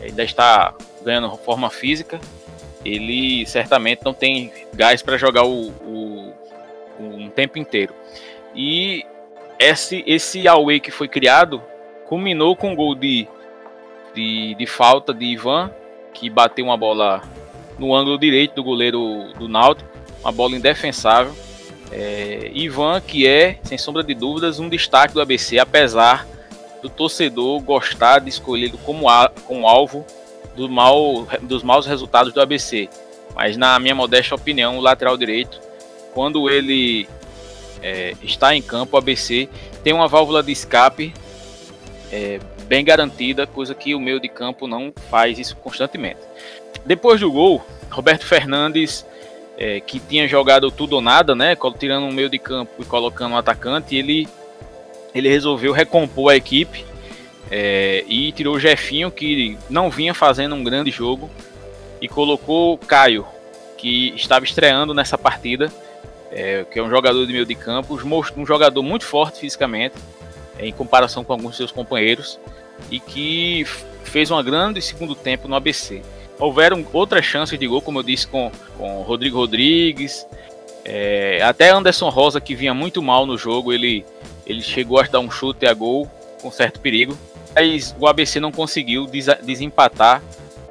Ainda 0.00 0.22
está 0.22 0.74
ganhando 1.04 1.36
forma 1.36 1.68
física. 1.68 2.20
Ele 2.84 3.44
certamente 3.46 4.04
não 4.04 4.14
tem 4.14 4.52
gás 4.74 5.02
para 5.02 5.16
jogar 5.16 5.44
o, 5.44 5.68
o, 5.68 6.34
um 6.98 7.28
tempo 7.28 7.58
inteiro. 7.58 7.94
E 8.54 9.04
esse, 9.58 10.02
esse 10.06 10.46
away 10.46 10.80
que 10.80 10.90
foi 10.90 11.08
criado 11.08 11.62
culminou 12.06 12.56
com 12.56 12.72
um 12.72 12.76
gol 12.76 12.94
de, 12.94 13.26
de, 14.14 14.54
de 14.54 14.66
falta 14.66 15.14
de 15.14 15.24
Ivan 15.24 15.70
que 16.12 16.28
bateu 16.28 16.64
uma 16.64 16.76
bola 16.76 17.22
no 17.78 17.94
ângulo 17.94 18.18
direito 18.18 18.54
do 18.54 18.64
goleiro 18.64 19.32
do 19.38 19.48
Náutico, 19.48 19.88
uma 20.20 20.30
bola 20.30 20.56
indefensável. 20.56 21.34
É, 21.90 22.50
Ivan, 22.54 23.00
que 23.00 23.26
é, 23.26 23.58
sem 23.62 23.76
sombra 23.76 24.02
de 24.02 24.14
dúvidas, 24.14 24.58
um 24.58 24.68
destaque 24.68 25.14
do 25.14 25.20
ABC, 25.20 25.58
apesar 25.58 26.26
do 26.80 26.88
torcedor 26.88 27.60
gostar 27.60 28.18
de 28.18 28.28
escolhê-lo 28.28 28.78
como, 28.78 29.06
como 29.46 29.68
alvo 29.68 30.04
do 30.56 30.68
mal, 30.68 31.26
dos 31.42 31.62
maus 31.62 31.86
resultados 31.86 32.32
do 32.32 32.40
ABC. 32.40 32.88
Mas, 33.34 33.56
na 33.56 33.78
minha 33.78 33.94
modesta 33.94 34.34
opinião, 34.34 34.78
o 34.78 34.80
lateral 34.80 35.16
direito, 35.16 35.60
quando 36.12 36.48
ele 36.50 37.08
é, 37.82 38.14
está 38.22 38.54
em 38.54 38.62
campo, 38.62 38.96
o 38.96 38.98
ABC 38.98 39.48
tem 39.82 39.92
uma 39.92 40.08
válvula 40.08 40.42
de 40.42 40.52
escape 40.52 41.12
é, 42.12 42.38
bem 42.68 42.84
garantida, 42.84 43.46
coisa 43.46 43.74
que 43.74 43.94
o 43.94 44.00
meio 44.00 44.20
de 44.20 44.28
campo 44.28 44.66
não 44.66 44.92
faz 45.10 45.38
isso 45.38 45.56
constantemente. 45.56 46.20
Depois 46.84 47.20
do 47.20 47.30
gol, 47.30 47.64
Roberto 47.90 48.24
Fernandes, 48.24 49.04
é, 49.58 49.80
que 49.80 49.98
tinha 49.98 50.26
jogado 50.26 50.70
tudo 50.70 50.94
ou 50.94 51.00
nada, 51.00 51.34
né, 51.34 51.56
tirando 51.78 52.04
um 52.04 52.12
meio 52.12 52.28
de 52.28 52.38
campo 52.38 52.72
e 52.80 52.84
colocando 52.84 53.32
um 53.32 53.36
atacante, 53.36 53.96
ele, 53.96 54.28
ele 55.14 55.28
resolveu 55.28 55.72
recompor 55.72 56.32
a 56.32 56.36
equipe 56.36 56.84
é, 57.50 58.04
e 58.08 58.32
tirou 58.32 58.56
o 58.56 58.60
Jefinho, 58.60 59.10
que 59.10 59.58
não 59.68 59.90
vinha 59.90 60.14
fazendo 60.14 60.54
um 60.54 60.64
grande 60.64 60.90
jogo, 60.90 61.30
e 62.00 62.08
colocou 62.08 62.78
Caio, 62.78 63.26
que 63.76 64.12
estava 64.16 64.44
estreando 64.44 64.94
nessa 64.94 65.18
partida, 65.18 65.72
é, 66.32 66.64
que 66.64 66.78
é 66.78 66.82
um 66.82 66.90
jogador 66.90 67.26
de 67.26 67.32
meio 67.32 67.46
de 67.46 67.54
campo, 67.54 67.94
um 68.36 68.46
jogador 68.46 68.82
muito 68.82 69.04
forte 69.04 69.40
fisicamente, 69.40 69.94
é, 70.58 70.66
em 70.66 70.72
comparação 70.72 71.22
com 71.22 71.32
alguns 71.32 71.52
de 71.52 71.56
seus 71.58 71.70
companheiros, 71.70 72.40
e 72.90 72.98
que 72.98 73.64
fez 74.02 74.30
um 74.30 74.42
grande 74.42 74.80
segundo 74.80 75.14
tempo 75.14 75.46
no 75.46 75.54
ABC. 75.54 76.02
Houveram 76.38 76.84
outras 76.92 77.24
chances 77.24 77.58
de 77.58 77.66
gol, 77.66 77.82
como 77.82 77.98
eu 77.98 78.02
disse, 78.02 78.26
com, 78.26 78.50
com 78.76 79.02
Rodrigo 79.02 79.36
Rodrigues, 79.36 80.26
é, 80.84 81.40
até 81.42 81.70
Anderson 81.70 82.08
Rosa, 82.08 82.40
que 82.40 82.54
vinha 82.54 82.74
muito 82.74 83.00
mal 83.00 83.26
no 83.26 83.38
jogo, 83.38 83.72
ele, 83.72 84.04
ele 84.46 84.62
chegou 84.62 84.98
a 84.98 85.02
dar 85.02 85.20
um 85.20 85.30
chute 85.30 85.66
a 85.66 85.74
gol 85.74 86.10
com 86.40 86.50
certo 86.50 86.80
perigo. 86.80 87.16
Mas 87.54 87.94
o 87.98 88.06
ABC 88.06 88.40
não 88.40 88.50
conseguiu 88.50 89.06
desempatar 89.42 90.22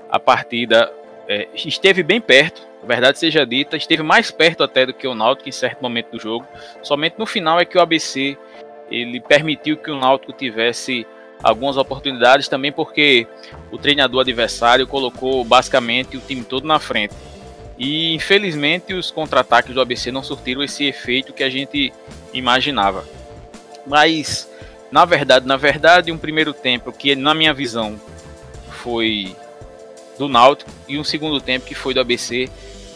a 0.09 0.19
partida. 0.19 0.91
É, 1.27 1.47
esteve 1.55 2.03
bem 2.03 2.19
perto, 2.19 2.61
a 2.81 2.85
verdade 2.85 3.19
seja 3.19 3.45
dita, 3.45 3.77
esteve 3.77 4.01
mais 4.01 4.31
perto 4.31 4.63
até 4.63 4.85
do 4.85 4.93
que 4.93 5.07
o 5.07 5.13
Náutico 5.13 5.47
em 5.47 5.51
certo 5.51 5.81
momento 5.81 6.11
do 6.11 6.19
jogo. 6.19 6.47
Somente 6.81 7.15
no 7.17 7.25
final 7.25 7.59
é 7.59 7.65
que 7.65 7.77
o 7.77 7.81
ABC 7.81 8.37
ele 8.89 9.19
permitiu 9.19 9.77
que 9.77 9.91
o 9.91 9.99
Náutico 9.99 10.33
tivesse 10.33 11.05
algumas 11.43 11.77
oportunidades 11.77 12.47
também 12.47 12.71
porque 12.71 13.27
o 13.71 13.77
treinador 13.77 14.21
adversário 14.21 14.87
colocou 14.87 15.43
basicamente 15.43 16.17
o 16.17 16.21
time 16.21 16.43
todo 16.43 16.67
na 16.67 16.79
frente. 16.79 17.13
E 17.77 18.13
infelizmente 18.13 18.93
os 18.93 19.11
contra-ataques 19.11 19.73
do 19.73 19.81
ABC 19.81 20.11
não 20.11 20.23
surtiram 20.23 20.63
esse 20.63 20.85
efeito 20.85 21.33
que 21.33 21.43
a 21.43 21.49
gente 21.49 21.93
imaginava. 22.33 23.05
Mas 23.85 24.49
na 24.91 25.05
verdade, 25.05 25.47
na 25.47 25.55
verdade, 25.55 26.11
um 26.11 26.17
primeiro 26.17 26.53
tempo 26.53 26.91
que 26.91 27.15
na 27.15 27.33
minha 27.33 27.53
visão 27.53 27.99
foi 28.69 29.35
do 30.21 30.29
Náutico 30.29 30.69
e 30.87 30.99
um 30.99 31.03
segundo 31.03 31.41
tempo 31.41 31.65
que 31.65 31.73
foi 31.73 31.95
do 31.95 31.99
ABC, 31.99 32.47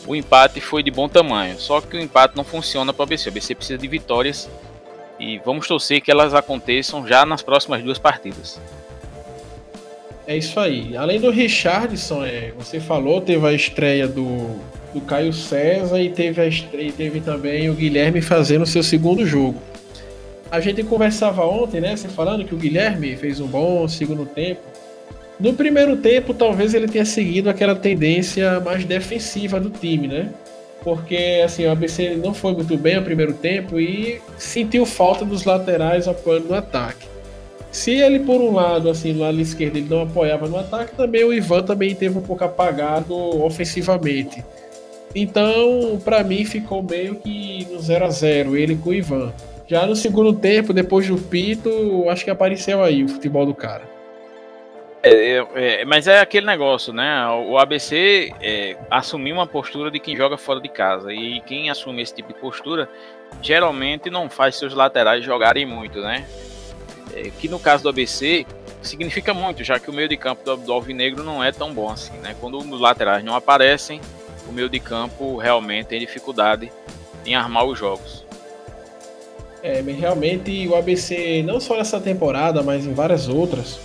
o 0.06 0.16
empate 0.16 0.62
foi 0.62 0.84
de 0.84 0.92
bom 0.92 1.10
tamanho. 1.10 1.60
Só 1.60 1.82
que 1.82 1.98
o 1.98 2.00
empate 2.00 2.38
não 2.38 2.44
funciona 2.44 2.94
para 2.94 3.02
o 3.02 3.04
ABC. 3.04 3.28
O 3.28 3.32
ABC 3.32 3.56
precisa 3.56 3.80
de 3.80 3.88
vitórias 3.88 4.48
e 5.20 5.40
vamos 5.40 5.68
torcer 5.68 6.02
que 6.02 6.12
elas 6.12 6.36
aconteçam 6.36 7.08
já 7.08 7.26
nas 7.26 7.42
próximas 7.42 7.82
duas 7.84 7.98
partidas. 7.98 8.62
É 10.28 10.38
isso 10.38 10.60
aí. 10.60 10.96
Além 10.96 11.20
do 11.20 11.32
Richardson, 11.32 12.24
é, 12.24 12.52
você 12.58 12.80
falou, 12.80 13.22
teve 13.22 13.48
a 13.48 13.54
estreia 13.54 14.08
do, 14.08 14.60
do 14.94 15.02
Caio 15.02 15.34
César 15.34 16.00
e 16.00 16.10
teve, 16.10 16.42
a 16.42 16.48
estreia, 16.48 16.92
teve 16.92 17.22
também 17.22 17.70
o 17.70 17.74
Guilherme 17.74 18.22
fazendo 18.22 18.66
seu 18.68 18.84
segundo 18.84 19.26
jogo. 19.26 19.60
A 20.52 20.60
gente 20.60 20.84
conversava 20.84 21.44
ontem, 21.44 21.82
né? 21.82 21.96
Você 21.96 22.08
falando 22.08 22.46
que 22.46 22.54
o 22.54 22.58
Guilherme 22.58 23.16
fez 23.16 23.40
um 23.40 23.48
bom 23.48 23.88
segundo 23.88 24.28
tempo. 24.28 24.62
No 25.40 25.54
primeiro 25.54 25.98
tempo, 25.98 26.34
talvez 26.34 26.74
ele 26.74 26.88
tenha 26.88 27.06
seguido 27.06 27.50
aquela 27.50 27.76
tendência 27.76 28.60
mais 28.62 28.86
defensiva 28.86 29.60
do 29.60 29.70
time, 29.70 30.08
né? 30.08 30.30
porque 30.86 31.42
assim, 31.44 31.66
o 31.66 31.72
ABC 31.72 32.16
não 32.16 32.32
foi 32.32 32.54
muito 32.54 32.78
bem 32.78 32.96
no 32.98 33.02
primeiro 33.02 33.34
tempo 33.34 33.80
e 33.80 34.22
sentiu 34.38 34.86
falta 34.86 35.26
dos 35.26 35.44
laterais 35.44 36.08
apoiando 36.08 36.50
no 36.50 36.54
ataque. 36.54 37.08
Se 37.72 37.92
ele, 37.92 38.20
por 38.20 38.40
um 38.40 38.54
lado, 38.54 38.88
assim, 38.88 39.12
no 39.12 39.22
lado 39.22 39.42
esquerdo, 39.42 39.78
ele 39.78 39.90
não 39.90 40.04
apoiava 40.04 40.48
no 40.48 40.58
ataque, 40.58 40.96
também 40.96 41.24
o 41.24 41.34
Ivan 41.34 41.64
também 41.64 41.94
teve 41.96 42.18
um 42.18 42.22
pouco 42.22 42.44
apagado 42.44 43.14
ofensivamente. 43.44 44.46
Então, 45.14 46.00
para 46.06 46.24
mim, 46.24 46.46
ficou 46.46 46.84
meio 46.84 47.16
que 47.16 47.68
no 47.72 47.80
0 47.80 48.06
a 48.06 48.10
0 48.10 48.56
ele 48.56 48.76
com 48.76 48.92
o 48.92 48.94
Ivan. 48.94 49.34
Já 49.68 49.88
no 49.88 49.96
segundo 49.96 50.34
tempo, 50.34 50.72
depois 50.72 51.08
do 51.08 51.18
Pito, 51.18 52.08
acho 52.10 52.24
que 52.24 52.30
apareceu 52.30 52.84
aí 52.84 53.04
o 53.04 53.10
futebol 53.10 53.46
do 53.46 53.56
cara. 53.56 53.95
É, 55.06 55.38
é, 55.38 55.48
é, 55.54 55.86
mas 55.86 56.08
é 56.08 56.20
aquele 56.20 56.48
negócio, 56.48 56.92
né? 56.92 57.28
O 57.48 57.60
ABC 57.60 58.34
é, 58.42 58.76
assumiu 58.90 59.36
uma 59.36 59.46
postura 59.46 59.92
de 59.92 60.00
quem 60.00 60.16
joga 60.16 60.36
fora 60.36 60.60
de 60.60 60.68
casa. 60.68 61.14
E 61.14 61.42
quem 61.42 61.70
assume 61.70 62.02
esse 62.02 62.16
tipo 62.16 62.34
de 62.34 62.40
postura 62.40 62.90
geralmente 63.40 64.10
não 64.10 64.28
faz 64.28 64.56
seus 64.56 64.74
laterais 64.74 65.24
jogarem 65.24 65.64
muito, 65.64 66.02
né? 66.02 66.26
É, 67.14 67.30
que 67.30 67.48
no 67.48 67.60
caso 67.60 67.84
do 67.84 67.90
ABC 67.90 68.48
significa 68.82 69.32
muito, 69.32 69.64
já 69.64 69.80
que 69.80 69.92
o 69.92 69.94
meio 69.94 70.10
de 70.10 70.18
campo 70.18 70.44
do, 70.44 70.58
do 70.58 70.74
Alvinegro 70.74 71.24
não 71.24 71.44
é 71.44 71.52
tão 71.52 71.72
bom 71.72 71.92
assim, 71.92 72.18
né? 72.18 72.36
Quando 72.42 72.58
os 72.58 72.82
laterais 72.82 73.24
não 73.24 73.36
aparecem, 73.36 74.02
o 74.50 74.52
meio 74.52 74.68
de 74.68 74.80
campo 74.80 75.38
realmente 75.38 75.86
tem 75.86 76.00
dificuldade 76.00 76.72
em 77.24 77.36
armar 77.36 77.64
os 77.66 77.78
jogos. 77.78 78.26
É, 79.62 79.82
realmente 79.82 80.68
o 80.68 80.76
ABC, 80.76 81.44
não 81.44 81.60
só 81.60 81.78
nessa 81.78 82.00
temporada, 82.00 82.64
mas 82.64 82.88
em 82.88 82.94
várias 82.94 83.28
outras, 83.28 83.80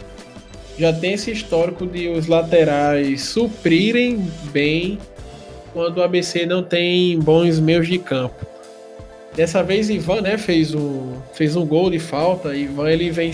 já 0.81 0.95
tem 0.95 1.13
esse 1.13 1.31
histórico 1.31 1.87
de 1.87 2.09
os 2.09 2.27
laterais 2.27 3.21
suprirem 3.21 4.27
bem 4.51 4.99
quando 5.75 5.99
o 5.99 6.03
ABC 6.03 6.47
não 6.47 6.63
tem 6.63 7.19
bons 7.19 7.61
meios 7.61 7.87
de 7.87 7.99
campo. 7.99 8.47
Dessa 9.37 9.63
vez 9.63 9.91
Ivan, 9.91 10.23
né, 10.23 10.39
fez 10.39 10.75
um, 10.75 11.13
fez 11.35 11.55
um 11.55 11.67
gol 11.67 11.91
de 11.91 11.99
falta. 11.99 12.57
Ivan 12.57 12.91
ele 12.91 13.11
vem 13.11 13.31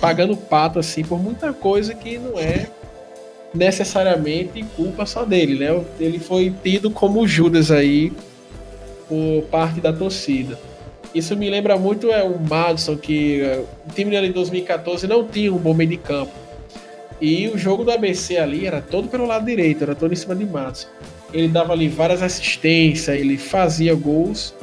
pagando 0.00 0.36
pato 0.36 0.78
assim 0.78 1.02
por 1.02 1.20
muita 1.20 1.52
coisa 1.52 1.92
que 1.94 2.16
não 2.16 2.38
é 2.38 2.68
necessariamente 3.52 4.64
culpa 4.76 5.04
só 5.04 5.24
dele, 5.24 5.58
né? 5.58 5.84
Ele 5.98 6.20
foi 6.20 6.54
tido 6.62 6.92
como 6.92 7.26
Judas 7.26 7.72
aí 7.72 8.12
por 9.08 9.42
parte 9.50 9.80
da 9.80 9.92
torcida. 9.92 10.56
Isso 11.12 11.36
me 11.36 11.50
lembra 11.50 11.76
muito 11.76 12.12
é 12.12 12.22
o 12.22 12.38
Madison 12.38 12.96
que 12.96 13.42
uh, 13.42 13.66
o 13.88 13.92
time 13.92 14.12
dele 14.12 14.28
de 14.28 14.34
2014 14.34 15.08
não 15.08 15.26
tinha 15.26 15.52
um 15.52 15.58
bom 15.58 15.74
meio 15.74 15.90
de 15.90 15.96
campo. 15.96 16.47
E 17.20 17.48
o 17.48 17.58
jogo 17.58 17.84
do 17.84 17.90
ABC 17.90 18.36
ali 18.36 18.66
era 18.66 18.80
todo 18.80 19.08
pelo 19.08 19.26
lado 19.26 19.44
direito, 19.44 19.82
era 19.82 19.94
todo 19.94 20.12
em 20.12 20.16
cima 20.16 20.36
de 20.36 20.44
Matos. 20.44 20.88
Ele 21.32 21.48
dava 21.48 21.72
ali 21.72 21.88
várias 21.88 22.22
assistências, 22.22 23.18
ele 23.18 23.36
fazia 23.36 23.94
gols 23.94 24.54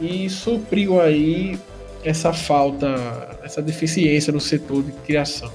e 0.00 0.28
supriu 0.28 1.00
aí 1.00 1.58
essa 2.04 2.32
falta, 2.32 3.38
essa 3.42 3.62
deficiência 3.62 4.32
no 4.32 4.40
setor 4.40 4.82
de 4.82 4.92
criação. 4.92 5.50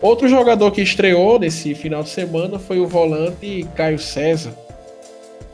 Outro 0.00 0.28
jogador 0.28 0.70
que 0.70 0.82
estreou 0.82 1.38
nesse 1.38 1.74
final 1.74 2.02
de 2.02 2.10
semana 2.10 2.58
foi 2.58 2.78
o 2.78 2.86
volante 2.86 3.66
Caio 3.74 3.98
César. 3.98 4.52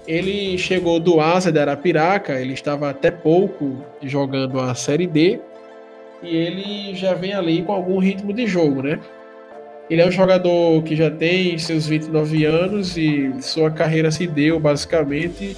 Ele 0.06 0.58
chegou 0.58 0.98
do 0.98 1.20
Asa 1.20 1.52
de 1.52 1.60
Arapiraca, 1.60 2.40
ele 2.40 2.52
estava 2.52 2.90
até 2.90 3.10
pouco 3.10 3.78
jogando 4.02 4.58
a 4.58 4.74
Série 4.74 5.06
D 5.06 5.40
e 6.22 6.36
ele 6.36 6.94
já 6.94 7.14
vem 7.14 7.34
ali 7.34 7.62
com 7.62 7.72
algum 7.72 7.98
ritmo 7.98 8.32
de 8.32 8.46
jogo, 8.46 8.82
né? 8.82 9.00
Ele 9.90 10.00
é 10.00 10.06
um 10.06 10.12
jogador 10.12 10.82
que 10.84 10.94
já 10.94 11.10
tem 11.10 11.58
seus 11.58 11.86
29 11.86 12.44
anos 12.44 12.96
e 12.96 13.32
sua 13.42 13.70
carreira 13.70 14.10
se 14.10 14.26
deu 14.26 14.58
basicamente 14.58 15.56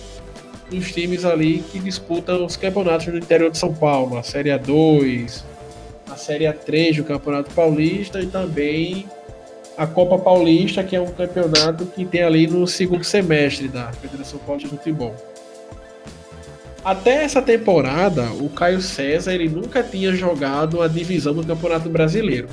nos 0.73 0.91
times 0.93 1.25
ali 1.25 1.63
que 1.71 1.79
disputam 1.79 2.45
os 2.45 2.57
campeonatos 2.57 3.07
no 3.07 3.19
interior 3.19 3.51
de 3.51 3.59
São 3.59 3.73
Paulo, 3.73 4.17
a 4.17 4.23
Série 4.23 4.51
A2, 4.51 5.45
a 6.11 6.17
Série 6.17 6.45
A3 6.45 6.97
do 6.97 7.05
Campeonato 7.05 7.51
Paulista 7.55 8.21
e 8.21 8.27
também 8.27 9.07
a 9.77 9.87
Copa 9.87 10.19
Paulista, 10.19 10.83
que 10.83 10.97
é 10.97 11.01
um 11.01 11.11
campeonato 11.11 11.85
que 11.87 12.05
tem 12.05 12.23
ali 12.23 12.47
no 12.47 12.67
segundo 12.67 13.05
semestre 13.05 13.69
da 13.69 13.93
Federação 13.93 14.39
Paulista 14.41 14.71
de 14.71 14.77
Futebol. 14.77 15.15
Até 16.85 17.25
essa 17.25 17.41
temporada, 17.41 18.31
o 18.33 18.49
Caio 18.51 18.81
César 18.81 19.33
ele 19.33 19.49
nunca 19.49 19.83
tinha 19.83 20.13
jogado 20.13 20.83
a 20.83 20.89
divisão 20.89 21.33
do 21.33 21.47
Campeonato 21.47 21.89
Brasileiro. 21.89 22.49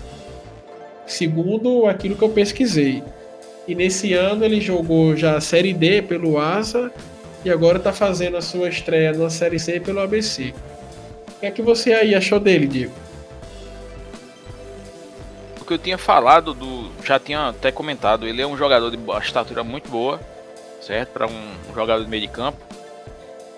Segundo 1.05 1.85
aquilo 1.85 2.15
que 2.15 2.23
eu 2.23 2.29
pesquisei. 2.29 3.03
E 3.67 3.75
nesse 3.75 4.13
ano 4.13 4.45
ele 4.45 4.61
jogou 4.61 5.15
já 5.17 5.35
a 5.35 5.41
Série 5.41 5.73
D 5.73 6.01
pelo 6.01 6.39
Asa 6.39 6.91
e 7.43 7.49
agora 7.49 7.77
está 7.77 7.91
fazendo 7.91 8.37
a 8.37 8.41
sua 8.41 8.69
estreia 8.69 9.11
na 9.11 9.29
Série 9.29 9.59
C 9.59 9.79
pelo 9.79 9.99
ABC. 9.99 10.53
O 11.35 11.39
que 11.41 11.45
é 11.45 11.51
que 11.51 11.61
você 11.61 11.91
aí 11.93 12.15
achou 12.15 12.39
dele, 12.39 12.67
Diego? 12.67 12.93
o 15.61 15.65
que 15.65 15.73
eu 15.73 15.77
tinha 15.77 15.97
falado 15.97 16.53
do. 16.53 16.89
Já 17.03 17.19
tinha 17.19 17.49
até 17.49 17.71
comentado, 17.71 18.27
ele 18.27 18.41
é 18.41 18.47
um 18.47 18.57
jogador 18.57 18.89
de 18.89 18.97
estatura 19.23 19.63
muito 19.63 19.89
boa, 19.89 20.19
certo? 20.81 21.09
Para 21.09 21.27
um 21.27 21.73
jogador 21.73 22.03
de 22.03 22.09
meio 22.09 22.23
de 22.23 22.27
campo. 22.27 22.57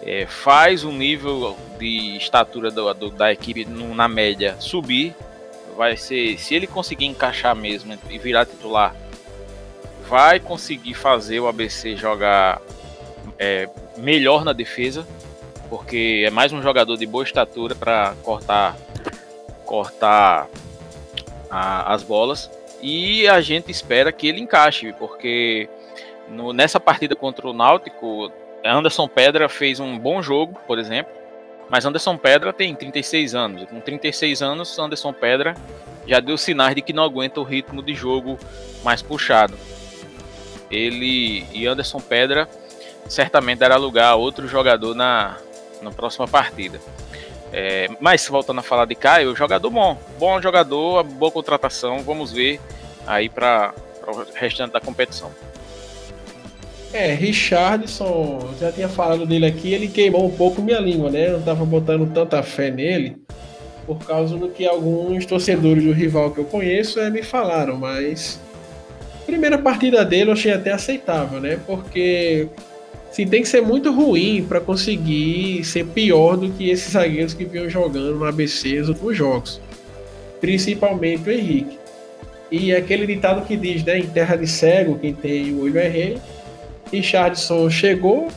É, 0.05 0.25
faz 0.25 0.83
o 0.83 0.91
nível 0.91 1.57
de 1.79 2.17
estatura 2.17 2.69
do, 2.69 2.93
do, 2.93 3.09
da 3.09 3.31
equipe 3.31 3.65
no, 3.65 3.95
na 3.95 4.07
média 4.07 4.55
subir. 4.59 5.15
Vai 5.77 5.97
ser. 5.97 6.37
Se 6.37 6.53
ele 6.53 6.67
conseguir 6.67 7.05
encaixar 7.05 7.55
mesmo 7.55 7.97
e 8.09 8.19
virar 8.19 8.45
titular, 8.45 8.95
vai 10.07 10.39
conseguir 10.39 10.93
fazer 10.93 11.39
o 11.39 11.47
ABC 11.47 11.95
jogar 11.95 12.61
é, 13.39 13.69
melhor 13.97 14.43
na 14.43 14.53
defesa. 14.53 15.07
Porque 15.69 16.23
é 16.27 16.29
mais 16.29 16.51
um 16.51 16.61
jogador 16.61 16.97
de 16.97 17.05
boa 17.05 17.23
estatura 17.23 17.73
para 17.73 18.13
cortar 18.21 18.77
cortar 19.65 20.47
a, 21.49 21.93
as 21.93 22.03
bolas 22.03 22.51
e 22.83 23.25
a 23.29 23.39
gente 23.39 23.71
espera 23.71 24.11
que 24.11 24.27
ele 24.27 24.41
encaixe, 24.41 24.91
porque 24.99 25.69
no, 26.27 26.51
nessa 26.51 26.81
partida 26.81 27.15
contra 27.15 27.47
o 27.47 27.53
Náutico, 27.53 28.29
Anderson 28.71 29.07
Pedra 29.07 29.49
fez 29.49 29.79
um 29.79 29.97
bom 29.97 30.21
jogo, 30.21 30.59
por 30.65 30.79
exemplo, 30.79 31.13
mas 31.69 31.85
Anderson 31.85 32.17
Pedra 32.17 32.53
tem 32.53 32.73
36 32.75 33.35
anos. 33.35 33.65
Com 33.65 33.79
36 33.79 34.41
anos, 34.41 34.77
Anderson 34.79 35.11
Pedra 35.11 35.55
já 36.05 36.19
deu 36.19 36.37
sinais 36.37 36.75
de 36.75 36.81
que 36.81 36.93
não 36.93 37.03
aguenta 37.03 37.39
o 37.39 37.43
ritmo 37.43 37.81
de 37.81 37.93
jogo 37.93 38.37
mais 38.83 39.01
puxado. 39.01 39.57
Ele 40.69 41.45
e 41.51 41.67
Anderson 41.67 41.99
Pedra 41.99 42.47
certamente 43.07 43.59
dará 43.59 43.75
lugar 43.75 44.09
a 44.09 44.15
outro 44.15 44.47
jogador 44.47 44.95
na, 44.95 45.37
na 45.81 45.91
próxima 45.91 46.27
partida. 46.27 46.79
É, 47.51 47.87
mas 47.99 48.27
voltando 48.27 48.59
a 48.59 48.63
falar 48.63 48.85
de 48.85 48.95
Caio, 48.95 49.35
jogador 49.35 49.69
bom, 49.69 49.97
bom 50.17 50.41
jogador, 50.41 51.03
boa 51.03 51.31
contratação, 51.31 51.99
vamos 51.99 52.31
ver 52.31 52.59
aí 53.05 53.29
para 53.29 53.73
o 54.07 54.25
restante 54.33 54.71
da 54.71 54.81
competição. 54.81 55.31
É, 56.93 57.13
Richardson, 57.13 58.53
já 58.59 58.71
tinha 58.71 58.87
falado 58.87 59.25
dele 59.25 59.47
aqui, 59.47 59.73
ele 59.73 59.87
queimou 59.87 60.27
um 60.27 60.31
pouco 60.31 60.61
minha 60.61 60.79
língua, 60.79 61.09
né? 61.09 61.27
Eu 61.27 61.33
não 61.33 61.41
tava 61.41 61.65
botando 61.65 62.11
tanta 62.13 62.41
fé 62.43 62.69
nele 62.69 63.17
por 63.85 63.97
causa 64.05 64.37
do 64.37 64.47
que 64.47 64.65
alguns 64.65 65.25
torcedores 65.25 65.83
do 65.83 65.91
rival 65.91 66.31
que 66.31 66.39
eu 66.39 66.45
conheço 66.45 66.99
é, 66.99 67.09
me 67.09 67.21
falaram, 67.21 67.75
mas 67.75 68.39
primeira 69.25 69.57
partida 69.57 70.05
dele 70.05 70.29
eu 70.29 70.33
achei 70.33 70.51
até 70.51 70.71
aceitável, 70.71 71.41
né? 71.41 71.59
Porque 71.65 72.47
Sim, 73.13 73.27
tem 73.27 73.43
que 73.43 73.47
ser 73.47 73.61
muito 73.61 73.91
ruim 73.91 74.43
para 74.43 74.59
conseguir 74.59 75.63
ser 75.63 75.85
pior 75.85 76.35
do 76.35 76.49
que 76.49 76.71
esses 76.71 76.93
zagueiros 76.93 77.35
que 77.35 77.45
vinham 77.45 77.69
jogando 77.69 78.15
no 78.15 78.25
ABC 78.25 78.79
nos 78.79 78.89
últimos 78.89 79.15
jogos. 79.15 79.61
Principalmente 80.41 81.29
o 81.29 81.31
Henrique. 81.31 81.77
E 82.49 82.73
aquele 82.73 83.05
ditado 83.05 83.45
que 83.45 83.55
diz, 83.55 83.83
né, 83.83 83.99
em 83.99 84.07
terra 84.07 84.35
de 84.35 84.47
cego, 84.47 84.97
quem 84.97 85.13
tem 85.13 85.53
o 85.53 85.61
olho 85.61 85.77
é 85.77 85.87
rei. 85.87 86.17
Richardson 86.93 87.69
chegou 87.71 88.27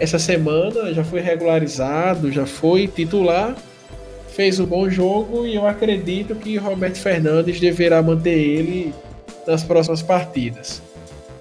essa 0.00 0.18
semana, 0.18 0.94
já 0.94 1.04
foi 1.04 1.20
regularizado, 1.20 2.32
já 2.32 2.46
foi 2.46 2.88
titular, 2.88 3.54
fez 4.28 4.58
um 4.58 4.64
bom 4.64 4.88
jogo 4.88 5.46
e 5.46 5.54
eu 5.54 5.66
acredito 5.66 6.34
que 6.34 6.56
Roberto 6.56 6.96
Fernandes 6.98 7.60
deverá 7.60 8.02
manter 8.02 8.38
ele 8.38 8.94
nas 9.46 9.62
próximas 9.62 10.00
partidas. 10.00 10.82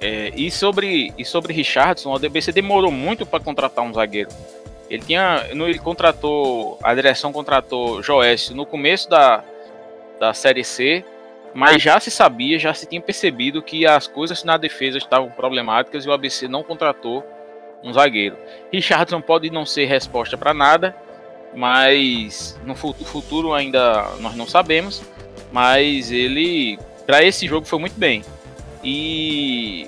É, 0.02 0.32
e 0.36 0.52
sobre 0.52 1.14
e 1.18 1.24
sobre 1.24 1.54
Richardson, 1.54 2.12
o 2.12 2.20
DBC 2.20 2.52
demorou 2.52 2.92
muito 2.92 3.26
para 3.26 3.40
contratar 3.40 3.86
um 3.86 3.94
zagueiro. 3.94 4.30
Ele 4.90 5.04
tinha, 5.04 5.46
ele 5.50 5.80
contratou, 5.80 6.78
a 6.84 6.94
direção 6.94 7.32
contratou 7.32 8.04
Joécio 8.04 8.54
no 8.54 8.66
começo 8.66 9.10
da, 9.10 9.42
da 10.20 10.34
série 10.34 10.66
C, 10.66 11.06
mas 11.54 11.82
já 11.82 12.00
se 12.00 12.10
sabia, 12.10 12.58
já 12.58 12.74
se 12.74 12.86
tinha 12.86 13.02
percebido 13.02 13.62
que 13.62 13.86
as 13.86 14.08
coisas 14.08 14.44
na 14.44 14.58
defesa 14.58 14.98
estavam 14.98 15.30
problemáticas 15.30 16.06
e 16.06 16.10
o 16.10 16.14
ABC 16.14 16.48
não 16.48 16.64
contratou 16.64 17.26
um 17.84 17.92
zagueiro. 17.92 18.38
Richardson 18.72 19.22
pode 19.22 19.50
não 19.50 19.66
ser 19.66 19.86
resposta 19.86 20.38
para 20.38 20.54
nada, 20.54 20.96
mas 21.54 22.60
no 22.64 22.76
futuro 22.76 23.54
ainda 23.54 24.10
nós 24.20 24.36
não 24.36 24.48
sabemos. 24.48 25.02
Mas 25.52 26.12
ele, 26.12 26.80
para 27.06 27.24
esse 27.24 27.46
jogo, 27.46 27.66
foi 27.66 27.80
muito 27.80 28.00
bem 28.00 28.24
e 28.84 29.88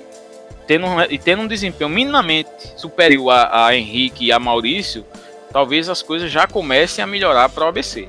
tendo, 0.66 0.86
e 1.10 1.18
tendo 1.18 1.42
um 1.42 1.46
desempenho 1.46 1.90
minimamente 1.90 2.50
superior 2.76 3.30
a, 3.30 3.66
a 3.66 3.76
Henrique 3.76 4.26
e 4.26 4.32
a 4.32 4.38
Maurício, 4.38 5.04
talvez 5.52 5.88
as 5.88 6.02
coisas 6.02 6.30
já 6.30 6.46
comecem 6.46 7.02
a 7.02 7.06
melhorar 7.06 7.48
para 7.48 7.64
o 7.64 7.68
ABC. 7.68 8.08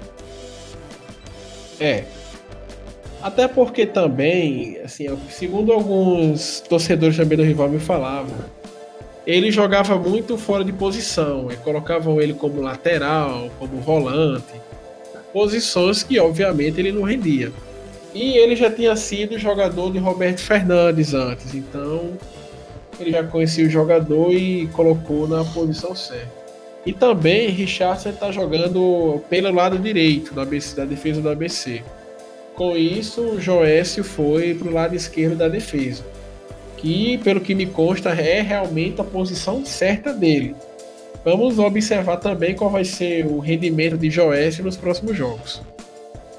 É. 1.80 2.04
Até 3.26 3.48
porque 3.48 3.88
também, 3.88 4.78
assim, 4.86 5.08
segundo 5.32 5.74
alguns 5.74 6.60
torcedores 6.60 7.18
também 7.18 7.36
do 7.36 7.44
rival 7.44 7.68
me 7.68 7.80
falavam, 7.80 8.36
ele 9.26 9.50
jogava 9.50 9.98
muito 9.98 10.38
fora 10.38 10.64
de 10.64 10.72
posição, 10.72 11.52
e 11.52 11.56
colocavam 11.56 12.22
ele 12.22 12.36
como 12.36 12.62
lateral, 12.62 13.50
como 13.58 13.82
volante, 13.82 14.54
posições 15.34 16.04
que 16.04 16.20
obviamente 16.20 16.80
ele 16.80 16.92
não 16.92 17.02
rendia. 17.02 17.52
E 18.14 18.38
ele 18.38 18.56
já 18.56 18.70
tinha 18.70 18.96
sido 18.96 19.40
jogador 19.40 19.92
de 19.92 19.98
Roberto 19.98 20.42
Fernandes 20.42 21.16
antes, 21.16 21.56
então 21.56 22.12
ele 23.00 23.10
já 23.10 23.24
conhecia 23.24 23.66
o 23.66 23.70
jogador 23.72 24.34
e 24.34 24.68
colocou 24.68 25.28
na 25.28 25.44
posição 25.44 25.96
certa. 25.96 26.46
E 26.86 26.94
também 26.94 27.50
Richardson 27.50 28.10
está 28.10 28.32
jogando 28.32 29.20
pelo 29.32 29.52
lado 29.52 29.80
direito 29.80 30.32
da, 30.36 30.44
ABC, 30.44 30.76
da 30.76 30.86
defesa 30.86 31.20
do 31.24 31.30
ABC. 31.30 31.82
Com 32.56 32.78
isso, 32.78 33.40
Joécio 33.40 34.02
foi 34.04 34.56
para 34.56 34.70
o 34.70 34.74
lado 34.74 34.96
esquerdo 34.96 35.36
da 35.36 35.50
defesa, 35.50 36.06
que, 36.78 37.18
pelo 37.18 37.42
que 37.42 37.54
me 37.54 37.66
consta, 37.66 38.12
é 38.12 38.42
realmente 38.42 39.02
a 39.02 39.04
posição 39.04 39.66
certa 39.66 40.14
dele. 40.14 40.56
Vamos 41.26 41.60
observar 41.60 42.18
também 42.18 42.56
qual 42.56 42.70
vai 42.70 42.86
ser 42.86 43.26
o 43.26 43.40
rendimento 43.40 43.98
de 43.98 44.10
Joécio 44.10 44.64
nos 44.64 44.78
próximos 44.78 45.18
jogos. 45.18 45.62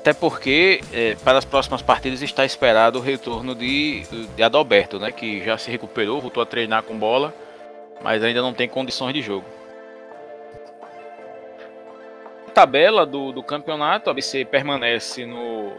Até 0.00 0.14
porque 0.14 0.80
é, 0.92 1.16
para 1.16 1.36
as 1.36 1.44
próximas 1.44 1.82
partidas 1.82 2.22
está 2.22 2.46
esperado 2.46 2.98
o 2.98 3.02
retorno 3.02 3.54
de, 3.54 4.04
de 4.36 4.42
Adalberto, 4.42 5.00
né? 5.00 5.10
Que 5.10 5.44
já 5.44 5.58
se 5.58 5.70
recuperou, 5.70 6.20
voltou 6.20 6.42
a 6.42 6.46
treinar 6.46 6.84
com 6.84 6.96
bola, 6.96 7.34
mas 8.00 8.22
ainda 8.22 8.40
não 8.40 8.54
tem 8.54 8.68
condições 8.68 9.12
de 9.12 9.20
jogo. 9.20 9.44
Tabela 12.54 13.04
do, 13.04 13.32
do 13.32 13.42
campeonato, 13.42 14.08
a 14.08 14.12
ABC 14.12 14.44
permanece 14.44 15.26
no, 15.26 15.72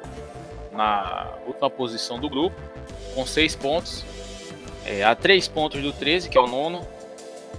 na 0.77 1.33
última 1.45 1.69
posição 1.69 2.19
do 2.19 2.29
grupo, 2.29 2.55
com 3.15 3.25
seis 3.25 3.55
pontos. 3.55 4.05
É, 4.85 5.03
a 5.03 5.15
três 5.15 5.47
pontos 5.47 5.81
do 5.81 5.91
13, 5.91 6.29
que 6.29 6.37
é 6.37 6.41
o 6.41 6.47
nono. 6.47 6.87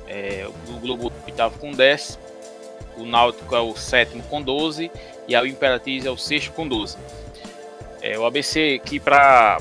É, 0.06 0.48
o 0.68 0.72
Globo 0.78 1.12
oitavo 1.26 1.58
com 1.58 1.72
10. 1.72 2.18
O 2.96 3.04
Náutico 3.04 3.54
é 3.54 3.60
o 3.60 3.76
sétimo 3.76 4.22
com 4.22 4.40
12 4.40 4.90
e 5.28 5.36
a 5.36 5.46
Imperatriz 5.46 6.06
é 6.06 6.10
o 6.10 6.16
sexto 6.16 6.52
com 6.52 6.66
12. 6.66 6.96
É, 8.00 8.18
o 8.18 8.24
ABC 8.24 8.80
que 8.84 8.98
para 8.98 9.58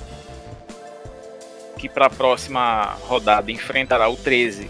que 1.77 1.87
para 1.87 2.07
a 2.07 2.09
próxima 2.09 2.97
rodada 3.01 3.51
enfrentará 3.51 4.09
o 4.09 4.15
13 4.15 4.67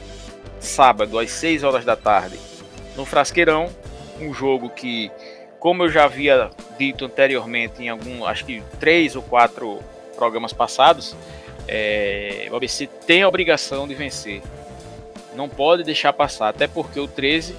sábado 0.60 1.17
às 1.17 1.32
6 1.32 1.63
horas 1.63 1.86
da 1.86 1.95
tarde 1.95 2.38
no 2.97 3.06
Frasqueirão, 3.06 3.69
um 4.19 4.34
jogo 4.34 4.69
que 4.69 5.12
como 5.67 5.84
eu 5.84 5.89
já 5.89 6.06
havia 6.06 6.49
dito 6.80 7.03
anteriormente 7.03 7.84
em 7.84 7.89
algum, 7.89 8.25
acho 8.25 8.45
que 8.45 8.63
três 8.80 9.17
ou 9.17 9.21
quatro 9.21 9.82
programas 10.15 10.53
passados, 10.53 11.13
é, 11.67 12.47
o 12.49 12.56
ABC 12.56 12.88
tem 13.06 13.21
a 13.21 13.27
obrigação 13.27 13.86
de 13.86 13.93
vencer. 13.93 14.41
Não 15.36 15.49
pode 15.49 15.84
deixar 15.84 16.13
passar, 16.13 16.47
até 16.47 16.69
porque 16.69 16.97
o 17.01 17.06
13 17.06 17.53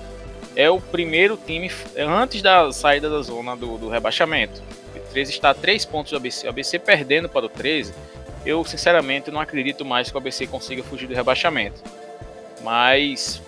é 0.56 0.70
o 0.70 0.80
primeiro 0.80 1.36
time 1.36 1.70
antes 1.98 2.40
da 2.40 2.72
saída 2.72 3.10
da 3.10 3.20
zona 3.20 3.54
do, 3.54 3.76
do 3.76 3.90
rebaixamento. 3.90 4.62
O 4.96 5.12
13 5.12 5.30
está 5.30 5.50
a 5.50 5.54
3 5.54 5.84
pontos 5.84 6.10
do 6.12 6.16
ABC. 6.16 6.46
O 6.46 6.48
ABC 6.48 6.78
perdendo 6.78 7.28
para 7.28 7.44
o 7.44 7.48
13, 7.50 7.92
eu 8.46 8.64
sinceramente 8.64 9.30
não 9.30 9.38
acredito 9.38 9.84
mais 9.84 10.10
que 10.10 10.16
o 10.16 10.18
ABC 10.18 10.46
consiga 10.46 10.82
fugir 10.82 11.08
do 11.08 11.14
rebaixamento. 11.14 11.82
Mas 12.62 13.42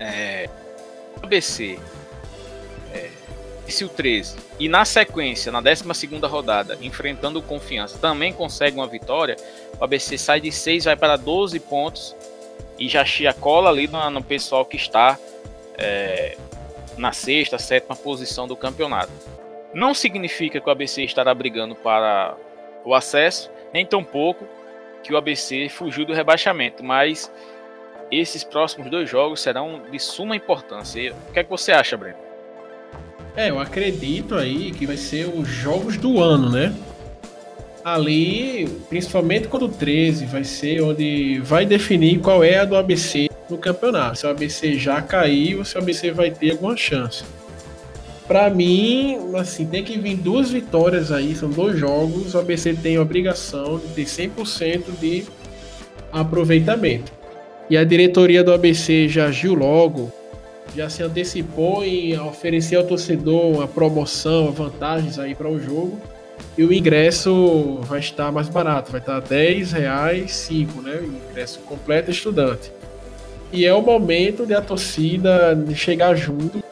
é, 0.00 0.50
o 1.22 1.26
ABC 1.26 1.78
é, 1.78 1.96
se 3.72 3.84
o 3.84 3.88
13 3.88 4.36
e 4.58 4.68
na 4.68 4.84
sequência, 4.84 5.50
na 5.50 5.60
12 5.60 5.84
rodada, 6.26 6.78
enfrentando 6.80 7.38
o 7.38 7.42
Confiança, 7.42 7.98
também 7.98 8.32
consegue 8.32 8.76
uma 8.76 8.86
vitória, 8.86 9.36
o 9.78 9.84
ABC 9.84 10.16
sai 10.16 10.40
de 10.40 10.52
6, 10.52 10.84
vai 10.84 10.96
para 10.96 11.16
12 11.16 11.58
pontos 11.60 12.14
e 12.78 12.88
já 12.88 13.04
cola 13.32 13.70
ali 13.70 13.88
no, 13.88 14.10
no 14.10 14.22
pessoal 14.22 14.64
que 14.64 14.76
está 14.76 15.18
é, 15.76 16.36
na 16.96 17.12
sexta, 17.12 17.58
sétima 17.58 17.96
posição 17.96 18.46
do 18.46 18.56
campeonato. 18.56 19.12
Não 19.74 19.92
significa 19.94 20.60
que 20.60 20.68
o 20.68 20.72
ABC 20.72 21.02
estará 21.02 21.34
brigando 21.34 21.74
para 21.74 22.36
o 22.84 22.94
acesso, 22.94 23.50
nem 23.72 23.84
tampouco 23.84 24.46
que 25.02 25.12
o 25.12 25.16
ABC 25.16 25.68
fugiu 25.68 26.04
do 26.04 26.14
rebaixamento, 26.14 26.82
mas 26.82 27.30
esses 28.10 28.44
próximos 28.44 28.90
dois 28.90 29.08
jogos 29.08 29.40
serão 29.40 29.82
de 29.90 29.98
suma 29.98 30.36
importância. 30.36 31.12
O 31.28 31.32
que 31.32 31.40
é 31.40 31.44
que 31.44 31.50
você 31.50 31.72
acha, 31.72 31.96
Breno? 31.96 32.25
É, 33.36 33.50
eu 33.50 33.58
acredito 33.58 34.34
aí 34.34 34.70
que 34.70 34.86
vai 34.86 34.96
ser 34.96 35.28
os 35.28 35.46
jogos 35.46 35.96
do 35.96 36.20
ano, 36.22 36.50
né? 36.50 36.74
ali, 37.86 38.66
principalmente 38.88 39.46
quando 39.46 39.66
o 39.66 39.68
13 39.68 40.26
vai 40.26 40.42
ser 40.42 40.80
onde 40.80 41.38
vai 41.44 41.64
definir 41.64 42.18
qual 42.18 42.42
é 42.42 42.58
a 42.58 42.64
do 42.64 42.74
ABC 42.74 43.28
no 43.48 43.56
campeonato. 43.56 44.18
Se 44.18 44.26
o 44.26 44.30
ABC 44.30 44.76
já 44.76 45.00
caiu, 45.00 45.64
se 45.64 45.76
o 45.76 45.78
ABC 45.78 46.10
vai 46.10 46.32
ter 46.32 46.50
alguma 46.50 46.76
chance. 46.76 47.22
Para 48.26 48.50
mim, 48.50 49.16
assim, 49.36 49.64
tem 49.64 49.84
que 49.84 49.96
vir 49.96 50.16
duas 50.16 50.50
vitórias 50.50 51.12
aí, 51.12 51.32
são 51.36 51.48
dois 51.48 51.78
jogos. 51.78 52.34
O 52.34 52.38
ABC 52.40 52.74
tem 52.74 52.96
a 52.96 53.02
obrigação 53.02 53.78
de 53.78 53.86
ter 53.94 54.04
100% 54.04 54.82
de 55.00 55.24
aproveitamento. 56.12 57.12
E 57.70 57.76
a 57.76 57.84
diretoria 57.84 58.42
do 58.42 58.52
ABC 58.52 59.08
já 59.08 59.26
agiu 59.26 59.54
logo, 59.54 60.10
já 60.74 60.88
se 60.88 61.02
antecipou 61.02 61.84
em 61.84 62.18
oferecer 62.18 62.76
ao 62.76 62.84
torcedor 62.84 63.56
uma 63.56 63.68
promoção, 63.68 64.52
vantagens 64.52 65.18
aí 65.18 65.34
para 65.34 65.48
o 65.48 65.60
jogo. 65.60 66.00
E 66.56 66.64
o 66.64 66.72
ingresso 66.72 67.80
vai 67.82 68.00
estar 68.00 68.32
mais 68.32 68.48
barato, 68.48 68.90
vai 68.90 69.00
estar 69.00 69.20
10 69.20 69.72
reais 69.72 70.32
5, 70.32 70.82
né? 70.82 71.00
O 71.02 71.30
ingresso 71.30 71.60
completo 71.60 72.10
estudante. 72.10 72.72
E 73.52 73.64
é 73.64 73.72
o 73.74 73.82
momento 73.82 74.44
de 74.44 74.54
a 74.54 74.60
torcida 74.60 75.56
chegar 75.74 76.14
junto 76.14 76.62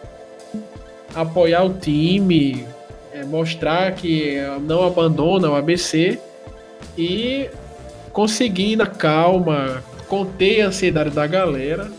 apoiar 1.15 1.65
o 1.65 1.75
time, 1.75 2.67
é, 3.13 3.25
mostrar 3.25 3.93
que 3.93 4.37
não 4.63 4.85
abandona 4.85 5.49
o 5.49 5.55
ABC 5.55 6.19
e 6.99 7.49
conseguir 8.13 8.77
na 8.77 8.87
calma 8.87 9.83
conter 10.09 10.63
a 10.63 10.69
ansiedade 10.69 11.11
da 11.11 11.27
galera, 11.27 11.91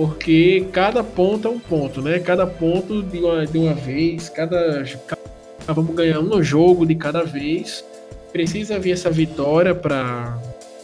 porque 0.00 0.66
cada 0.72 1.04
ponto 1.04 1.46
é 1.46 1.50
um 1.50 1.58
ponto, 1.58 2.00
né? 2.00 2.18
Cada 2.20 2.46
ponto 2.46 3.02
de 3.02 3.18
uma, 3.18 3.44
de 3.44 3.58
uma 3.58 3.74
vez, 3.74 4.30
cada, 4.30 4.82
cada 5.06 5.74
vamos 5.74 5.94
ganhar 5.94 6.20
um 6.20 6.42
jogo 6.42 6.86
de 6.86 6.94
cada 6.94 7.22
vez. 7.22 7.84
Precisa 8.32 8.78
vir 8.78 8.92
essa 8.92 9.10
vitória 9.10 9.74
para 9.74 10.38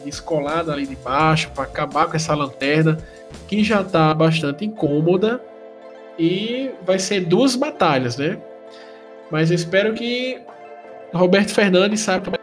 descolar 0.05 0.65
dali 0.65 0.87
de 0.87 0.97
baixo, 0.97 1.51
para 1.55 1.65
acabar 1.65 2.09
com 2.09 2.17
essa 2.17 2.35
lanterna 2.35 2.99
que 3.49 3.65
já 3.65 3.81
está 3.81 4.13
bastante 4.13 4.67
incômoda 4.67 5.41
e 6.19 6.71
vai 6.85 6.99
ser 6.99 7.21
duas 7.21 7.57
batalhas, 7.57 8.19
né? 8.19 8.37
Mas 9.31 9.51
eu 9.51 9.55
espero 9.55 9.95
que 9.95 10.43
Roberto 11.15 11.55
Fernandes 11.55 12.01
saiba 12.01 12.39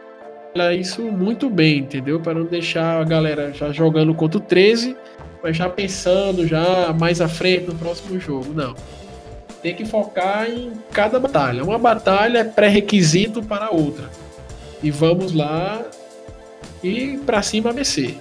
isso 0.76 1.02
muito 1.02 1.48
bem, 1.48 1.78
entendeu? 1.78 2.18
Para 2.18 2.34
não 2.34 2.46
deixar 2.46 3.00
a 3.00 3.04
galera 3.04 3.52
já 3.52 3.70
jogando 3.70 4.12
contra 4.12 4.38
o 4.38 4.42
13, 4.42 4.96
mas 5.44 5.56
já 5.56 5.68
pensando 5.68 6.46
já 6.46 6.90
mais 6.98 7.20
à 7.20 7.28
frente 7.28 7.66
no 7.66 7.74
próximo 7.74 8.18
jogo. 8.18 8.54
Não. 8.54 8.74
Tem 9.62 9.74
que 9.74 9.84
focar 9.84 10.48
em 10.50 10.72
cada 10.90 11.20
batalha. 11.20 11.62
Uma 11.62 11.78
batalha 11.78 12.38
é 12.38 12.44
pré-requisito 12.44 13.42
para 13.42 13.70
outra. 13.70 14.10
E 14.82 14.90
vamos 14.90 15.34
lá 15.34 15.82
e 16.82 17.18
para 17.18 17.42
cima 17.42 17.70
ABC 17.70 18.16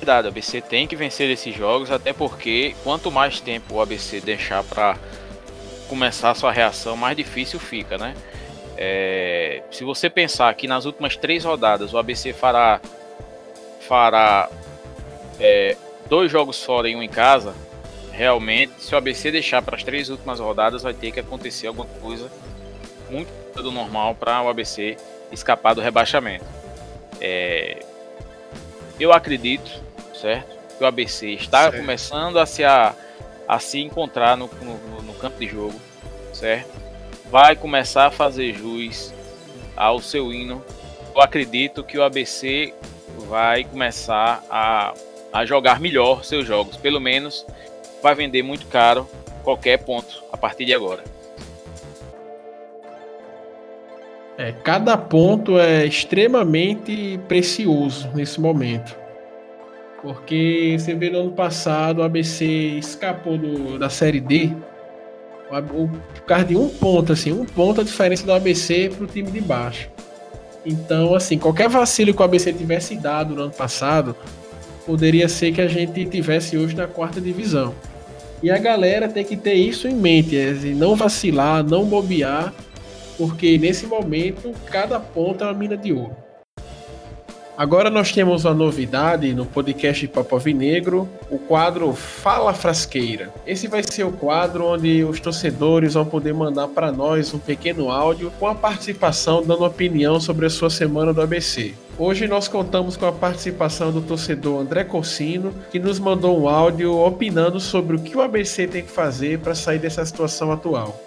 verdade, 0.00 0.26
o 0.26 0.30
ABC 0.30 0.60
tem 0.62 0.86
que 0.86 0.96
vencer 0.96 1.28
esses 1.30 1.54
jogos, 1.54 1.90
até 1.90 2.12
porque 2.12 2.74
quanto 2.82 3.10
mais 3.10 3.38
tempo 3.38 3.74
o 3.74 3.80
ABC 3.80 4.20
deixar 4.20 4.64
para 4.64 4.96
começar 5.88 6.34
sua 6.34 6.50
reação, 6.50 6.96
mais 6.96 7.16
difícil 7.16 7.60
fica, 7.60 7.98
né? 7.98 8.14
É, 8.76 9.62
se 9.70 9.84
você 9.84 10.08
pensar 10.08 10.52
que 10.54 10.66
nas 10.66 10.86
últimas 10.86 11.16
três 11.16 11.44
rodadas 11.44 11.92
o 11.92 11.98
ABC 11.98 12.32
fará, 12.32 12.80
fará 13.86 14.48
é, 15.40 15.76
dois 16.08 16.30
jogos 16.30 16.62
fora 16.62 16.88
e 16.88 16.94
um 16.94 17.02
em 17.02 17.08
casa, 17.08 17.54
realmente, 18.12 18.74
se 18.78 18.94
o 18.94 18.98
ABC 18.98 19.30
deixar 19.30 19.62
para 19.62 19.76
as 19.76 19.82
três 19.82 20.08
últimas 20.10 20.38
rodadas, 20.38 20.82
vai 20.82 20.94
ter 20.94 21.10
que 21.10 21.20
acontecer 21.20 21.66
alguma 21.66 21.86
coisa 22.00 22.30
muito 23.10 23.28
do 23.54 23.72
normal 23.72 24.14
para 24.14 24.42
o 24.42 24.48
ABC 24.48 24.96
escapar 25.32 25.74
do 25.74 25.80
rebaixamento. 25.80 26.44
É, 27.20 27.82
eu 28.98 29.12
acredito 29.12 29.90
certo? 30.20 30.58
Que 30.76 30.84
o 30.84 30.86
ABC 30.86 31.30
está 31.30 31.62
certo. 31.62 31.78
começando 31.78 32.38
a 32.38 32.46
se, 32.46 32.62
a, 32.62 32.94
a 33.48 33.58
se 33.58 33.80
encontrar 33.80 34.36
no, 34.36 34.48
no, 34.62 35.02
no 35.02 35.14
campo 35.14 35.38
de 35.38 35.46
jogo, 35.46 35.80
certo? 36.32 36.70
Vai 37.30 37.56
começar 37.56 38.06
a 38.06 38.10
fazer 38.10 38.52
jus 38.52 39.12
ao 39.76 40.00
seu 40.00 40.32
hino. 40.32 40.62
Eu 41.14 41.22
acredito 41.22 41.82
que 41.82 41.98
o 41.98 42.02
ABC 42.02 42.74
vai 43.28 43.64
começar 43.64 44.44
a, 44.50 44.92
a 45.32 45.44
jogar 45.44 45.80
melhor 45.80 46.24
seus 46.24 46.46
jogos. 46.46 46.76
Pelo 46.76 47.00
menos 47.00 47.46
vai 48.02 48.14
vender 48.14 48.42
muito 48.42 48.66
caro 48.66 49.08
qualquer 49.42 49.78
ponto 49.78 50.22
a 50.32 50.36
partir 50.36 50.64
de 50.64 50.74
agora. 50.74 51.02
É, 54.38 54.52
cada 54.52 54.96
ponto 54.96 55.58
é 55.58 55.84
extremamente 55.84 57.20
precioso 57.28 58.08
nesse 58.14 58.40
momento. 58.40 58.96
Porque 60.00 60.76
você 60.78 60.94
vê 60.94 61.10
no 61.10 61.20
ano 61.20 61.32
passado 61.32 61.98
o 61.98 62.02
ABC 62.02 62.44
escapou 62.78 63.36
do, 63.36 63.78
da 63.78 63.90
Série 63.90 64.20
D. 64.20 64.50
O, 65.50 65.88
por 65.88 66.22
causa 66.22 66.44
de 66.46 66.56
um 66.56 66.68
ponto, 66.68 67.12
assim, 67.12 67.32
um 67.32 67.44
ponto 67.44 67.82
a 67.82 67.84
diferença 67.84 68.24
do 68.24 68.32
ABC 68.32 68.90
para 68.96 69.04
o 69.04 69.06
time 69.06 69.30
de 69.30 69.40
baixo. 69.40 69.90
Então, 70.64 71.14
assim, 71.14 71.38
qualquer 71.38 71.68
vacilo 71.68 72.14
que 72.14 72.22
o 72.22 72.24
ABC 72.24 72.52
tivesse 72.52 72.96
dado 72.96 73.34
no 73.34 73.42
ano 73.42 73.52
passado, 73.52 74.16
poderia 74.86 75.28
ser 75.28 75.52
que 75.52 75.60
a 75.60 75.68
gente 75.68 76.04
tivesse 76.06 76.56
hoje 76.56 76.74
na 76.74 76.86
quarta 76.86 77.20
divisão. 77.20 77.74
E 78.42 78.50
a 78.50 78.58
galera 78.58 79.08
tem 79.08 79.24
que 79.24 79.36
ter 79.36 79.54
isso 79.54 79.86
em 79.86 79.94
mente, 79.94 80.36
é, 80.36 80.52
não 80.74 80.96
vacilar, 80.96 81.62
não 81.62 81.84
bobear, 81.84 82.54
porque 83.18 83.58
nesse 83.58 83.86
momento 83.86 84.52
cada 84.66 84.98
ponto 84.98 85.44
é 85.44 85.46
uma 85.46 85.54
mina 85.54 85.76
de 85.76 85.92
ouro. 85.92 86.16
Agora 87.56 87.90
nós 87.90 88.10
temos 88.10 88.44
uma 88.44 88.54
novidade 88.54 89.34
no 89.34 89.44
podcast 89.44 90.06
Papo 90.08 90.38
Vinegro, 90.38 91.08
o 91.30 91.38
quadro 91.38 91.92
Fala 91.92 92.54
Frasqueira. 92.54 93.32
Esse 93.46 93.68
vai 93.68 93.82
ser 93.82 94.04
o 94.04 94.12
quadro 94.12 94.66
onde 94.66 95.04
os 95.04 95.20
torcedores 95.20 95.94
vão 95.94 96.06
poder 96.06 96.32
mandar 96.32 96.68
para 96.68 96.90
nós 96.90 97.34
um 97.34 97.38
pequeno 97.38 97.90
áudio 97.90 98.32
com 98.38 98.46
a 98.46 98.54
participação 98.54 99.42
dando 99.42 99.64
opinião 99.64 100.18
sobre 100.18 100.46
a 100.46 100.50
sua 100.50 100.70
semana 100.70 101.12
do 101.12 101.20
ABC. 101.20 101.74
Hoje 101.98 102.26
nós 102.26 102.48
contamos 102.48 102.96
com 102.96 103.04
a 103.04 103.12
participação 103.12 103.92
do 103.92 104.00
torcedor 104.00 104.62
André 104.62 104.84
Corsino, 104.84 105.52
que 105.70 105.78
nos 105.78 105.98
mandou 105.98 106.40
um 106.40 106.48
áudio 106.48 106.96
opinando 106.96 107.60
sobre 107.60 107.96
o 107.96 108.00
que 108.00 108.16
o 108.16 108.22
ABC 108.22 108.66
tem 108.66 108.82
que 108.82 108.90
fazer 108.90 109.38
para 109.40 109.54
sair 109.54 109.78
dessa 109.78 110.02
situação 110.06 110.50
atual. 110.50 110.98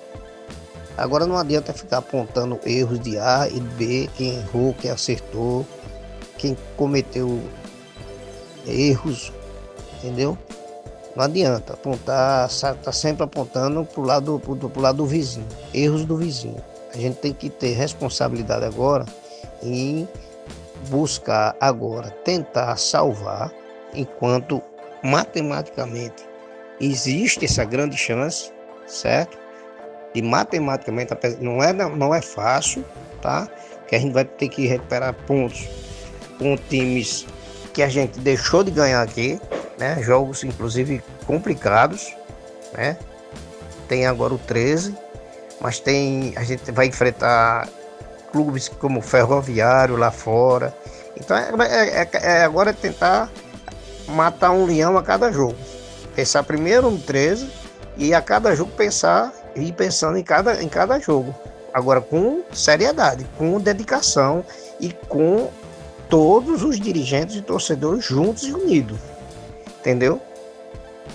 Agora 0.96 1.26
não 1.26 1.36
adianta 1.36 1.74
ficar 1.74 1.98
apontando 1.98 2.60
erros 2.64 3.00
de 3.00 3.18
A 3.18 3.50
e 3.50 3.60
B, 3.60 4.08
quem 4.16 4.36
errou, 4.36 4.76
quem 4.80 4.92
acertou 4.92 5.66
quem 6.44 6.58
cometeu 6.76 7.42
erros, 8.68 9.32
entendeu? 9.96 10.38
Não 11.16 11.24
adianta 11.24 11.72
apontar, 11.72 12.50
tá 12.84 12.92
sempre 12.92 13.24
apontando 13.24 13.86
pro 13.86 14.02
lado, 14.02 14.42
pro, 14.44 14.58
pro 14.58 14.82
lado 14.82 14.98
do 14.98 15.06
vizinho, 15.06 15.48
erros 15.74 16.04
do 16.04 16.18
vizinho. 16.18 16.62
A 16.94 16.98
gente 16.98 17.16
tem 17.20 17.32
que 17.32 17.50
ter 17.50 17.72
responsabilidade 17.72 18.66
agora 18.66 19.06
em 19.62 20.06
buscar 20.90 21.56
agora 21.62 22.10
tentar 22.26 22.76
salvar 22.76 23.50
enquanto 23.94 24.62
matematicamente 25.02 26.28
existe 26.82 27.46
essa 27.46 27.64
grande 27.64 27.96
chance, 27.96 28.52
certo? 28.86 29.38
E 30.14 30.22
matematicamente 30.22 31.14
não 31.40 31.64
é, 31.64 31.72
não 31.72 32.14
é 32.14 32.22
fácil, 32.22 32.84
tá? 33.22 33.48
Que 33.88 33.96
a 33.96 34.00
gente 34.00 34.12
vai 34.12 34.26
ter 34.26 34.50
que 34.50 34.68
recuperar 34.68 35.14
pontos 35.26 35.70
com 36.44 36.58
times 36.58 37.26
que 37.74 37.82
a 37.82 37.88
gente 37.88 38.20
deixou 38.20 38.66
de 38.66 38.70
ganhar 38.70 39.02
aqui, 39.02 39.40
né? 39.80 40.04
Jogos 40.04 40.44
inclusive 40.44 41.02
complicados, 41.26 42.14
né? 42.74 42.98
Tem 43.88 44.06
agora 44.06 44.34
o 44.34 44.38
13, 44.38 44.94
mas 45.62 45.80
tem 45.80 46.34
a 46.36 46.44
gente 46.44 46.70
vai 46.72 46.88
enfrentar 46.88 47.70
clubes 48.30 48.68
como 48.68 49.02
Ferroviário 49.02 49.96
lá 49.96 50.12
fora. 50.12 50.76
Então 51.16 51.38
é, 51.38 51.50
é, 51.66 52.02
é, 52.02 52.10
é 52.12 52.44
agora 52.44 52.72
é 52.72 52.74
tentar 52.74 53.32
matar 54.10 54.52
um 54.52 54.66
leão 54.66 54.98
a 54.98 55.02
cada 55.02 55.32
jogo. 55.32 55.56
Pensar 56.14 56.44
primeiro 56.44 56.92
no 56.92 57.00
13 57.00 57.50
e 57.96 58.14
a 58.14 58.22
cada 58.22 58.54
jogo 58.54 58.72
pensar 58.72 59.34
e 59.56 59.72
pensando 59.72 60.18
em 60.18 60.24
cada, 60.24 60.62
em 60.62 60.68
cada 60.68 61.00
jogo. 61.00 61.34
Agora 61.74 62.02
com 62.02 62.44
seriedade, 62.52 63.26
com 63.38 63.60
dedicação 63.60 64.46
e 64.80 64.92
com 65.08 65.50
todos 66.14 66.62
os 66.62 66.80
dirigentes 66.80 67.38
e 67.38 67.42
torcedores 67.42 68.06
juntos 68.06 68.44
e 68.44 68.54
unidos. 68.54 69.00
Entendeu? 69.80 70.22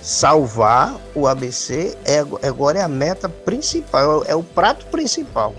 Salvar 0.02 1.00
o 1.14 1.28
ABC 1.28 1.96
é, 2.04 2.18
agora 2.44 2.80
é 2.80 2.82
a 2.82 2.88
meta 2.88 3.28
principal, 3.28 4.24
é 4.26 4.34
o 4.34 4.42
prato 4.42 4.86
principal. 4.86 5.54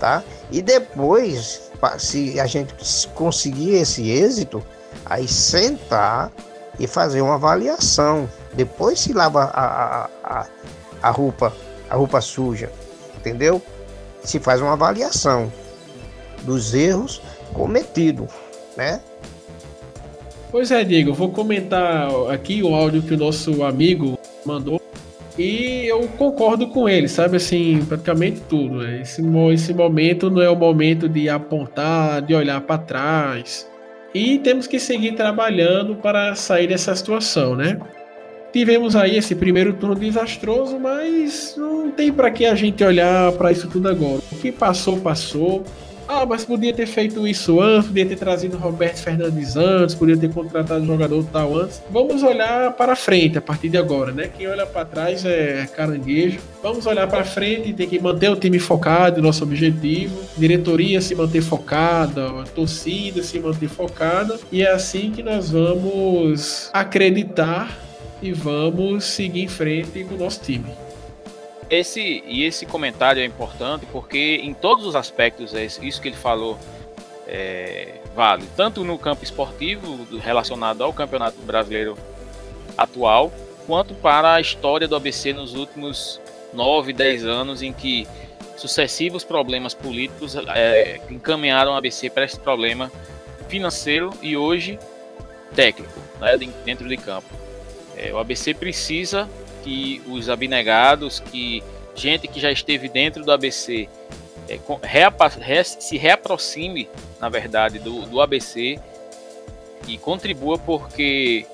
Tá? 0.00 0.24
E 0.50 0.62
depois, 0.62 1.70
se 1.98 2.40
a 2.40 2.46
gente 2.46 2.74
conseguir 3.08 3.74
esse 3.74 4.08
êxito, 4.08 4.64
aí 5.04 5.28
sentar 5.28 6.32
e 6.80 6.86
fazer 6.86 7.20
uma 7.20 7.34
avaliação. 7.34 8.26
Depois 8.54 9.00
se 9.00 9.12
lava 9.12 9.50
a, 9.52 9.66
a, 9.66 10.08
a, 10.24 10.46
a 11.02 11.10
roupa, 11.10 11.52
a 11.90 11.94
roupa 11.94 12.22
suja, 12.22 12.72
entendeu? 13.18 13.60
Se 14.24 14.38
faz 14.40 14.62
uma 14.62 14.72
avaliação. 14.72 15.52
dos 16.42 16.72
erros 16.72 17.20
cometidos, 17.52 18.30
né? 18.76 19.00
Pois 20.50 20.70
é, 20.70 20.84
Diego, 20.84 21.12
vou 21.12 21.30
comentar 21.30 22.08
aqui 22.30 22.62
o 22.62 22.74
áudio 22.74 23.02
que 23.02 23.14
o 23.14 23.18
nosso 23.18 23.64
amigo 23.64 24.18
mandou 24.44 24.80
e 25.38 25.84
eu 25.86 26.08
concordo 26.16 26.68
com 26.68 26.88
ele, 26.88 27.08
sabe 27.08 27.36
assim, 27.36 27.84
praticamente 27.84 28.40
tudo. 28.48 28.78
Né? 28.78 29.02
Esse, 29.02 29.22
esse 29.52 29.74
momento 29.74 30.30
não 30.30 30.40
é 30.40 30.48
o 30.48 30.56
momento 30.56 31.08
de 31.08 31.28
apontar, 31.28 32.22
de 32.22 32.34
olhar 32.34 32.60
para 32.62 32.78
trás. 32.78 33.68
E 34.14 34.38
temos 34.38 34.66
que 34.66 34.78
seguir 34.78 35.12
trabalhando 35.12 35.96
para 35.96 36.34
sair 36.34 36.68
dessa 36.68 36.94
situação, 36.96 37.54
né? 37.54 37.78
Tivemos 38.50 38.96
aí 38.96 39.18
esse 39.18 39.34
primeiro 39.34 39.74
turno 39.74 39.94
desastroso, 39.94 40.78
mas 40.78 41.54
não 41.58 41.90
tem 41.90 42.10
para 42.10 42.30
que 42.30 42.46
a 42.46 42.54
gente 42.54 42.82
olhar 42.82 43.30
para 43.32 43.52
isso 43.52 43.68
tudo 43.68 43.88
agora. 43.88 44.22
O 44.32 44.36
que 44.36 44.50
passou, 44.50 44.98
passou. 44.98 45.62
Ah, 46.08 46.24
mas 46.24 46.44
podia 46.44 46.72
ter 46.72 46.86
feito 46.86 47.26
isso 47.26 47.60
antes, 47.60 47.88
podia 47.88 48.06
ter 48.06 48.16
trazido 48.16 48.56
Roberto 48.56 48.98
Fernandes 48.98 49.56
antes, 49.56 49.94
podia 49.94 50.16
ter 50.16 50.32
contratado 50.32 50.82
um 50.82 50.86
jogador 50.86 51.24
tal 51.32 51.56
antes. 51.56 51.82
Vamos 51.90 52.22
olhar 52.22 52.72
para 52.74 52.94
frente 52.94 53.38
a 53.38 53.40
partir 53.40 53.68
de 53.68 53.76
agora, 53.76 54.12
né? 54.12 54.30
Quem 54.36 54.46
olha 54.46 54.64
para 54.66 54.84
trás 54.84 55.24
é 55.24 55.66
caranguejo. 55.74 56.38
Vamos 56.62 56.86
olhar 56.86 57.08
para 57.08 57.24
frente 57.24 57.70
e 57.70 57.72
tem 57.74 57.88
que 57.88 57.98
manter 57.98 58.30
o 58.30 58.36
time 58.36 58.58
focado, 58.58 59.20
nosso 59.20 59.42
objetivo. 59.42 60.16
Diretoria 60.36 61.00
se 61.00 61.14
manter 61.14 61.42
focada, 61.42 62.40
a 62.40 62.44
torcida 62.44 63.22
se 63.22 63.38
manter 63.40 63.68
focada. 63.68 64.38
E 64.52 64.62
é 64.62 64.70
assim 64.70 65.10
que 65.10 65.22
nós 65.22 65.50
vamos 65.50 66.70
acreditar 66.72 67.76
e 68.22 68.32
vamos 68.32 69.04
seguir 69.04 69.42
em 69.42 69.48
frente 69.48 70.04
com 70.04 70.14
o 70.14 70.18
nosso 70.18 70.40
time. 70.40 70.85
Esse 71.68 72.22
e 72.26 72.44
esse 72.44 72.64
comentário 72.64 73.20
é 73.20 73.24
importante 73.24 73.86
porque 73.86 74.40
em 74.42 74.54
todos 74.54 74.86
os 74.86 74.94
aspectos 74.94 75.54
é 75.54 75.64
isso 75.64 76.00
que 76.00 76.08
ele 76.08 76.16
falou 76.16 76.58
é, 77.26 77.94
vale 78.14 78.44
tanto 78.56 78.84
no 78.84 78.96
campo 78.96 79.24
esportivo 79.24 80.06
relacionado 80.20 80.84
ao 80.84 80.92
campeonato 80.92 81.38
brasileiro 81.40 81.98
atual 82.78 83.32
quanto 83.66 83.94
para 83.94 84.34
a 84.34 84.40
história 84.40 84.86
do 84.86 84.94
ABC 84.94 85.32
nos 85.32 85.54
últimos 85.54 86.20
9, 86.52 86.92
10 86.92 87.24
anos 87.24 87.62
em 87.62 87.72
que 87.72 88.06
sucessivos 88.56 89.24
problemas 89.24 89.74
políticos 89.74 90.36
é, 90.54 91.00
encaminharam 91.10 91.72
o 91.72 91.74
ABC 91.74 92.08
para 92.08 92.24
esse 92.24 92.38
problema 92.38 92.90
financeiro 93.48 94.12
e 94.22 94.36
hoje 94.36 94.78
técnico 95.54 96.00
né, 96.20 96.36
dentro 96.64 96.88
de 96.88 96.96
campo. 96.96 97.28
É, 97.96 98.12
o 98.12 98.18
ABC 98.18 98.54
precisa 98.54 99.28
que 99.66 100.00
os 100.06 100.30
abnegados, 100.30 101.18
que 101.18 101.60
gente 101.96 102.28
que 102.28 102.38
já 102.38 102.52
esteve 102.52 102.88
dentro 102.88 103.24
do 103.24 103.32
ABC 103.32 103.88
é, 104.48 104.60
re, 104.84 105.64
se 105.64 105.96
reaproxime, 105.98 106.88
na 107.20 107.28
verdade, 107.28 107.80
do, 107.80 108.02
do 108.02 108.20
ABC 108.20 108.78
e 109.88 109.98
contribua 109.98 110.56
porque 110.56 111.44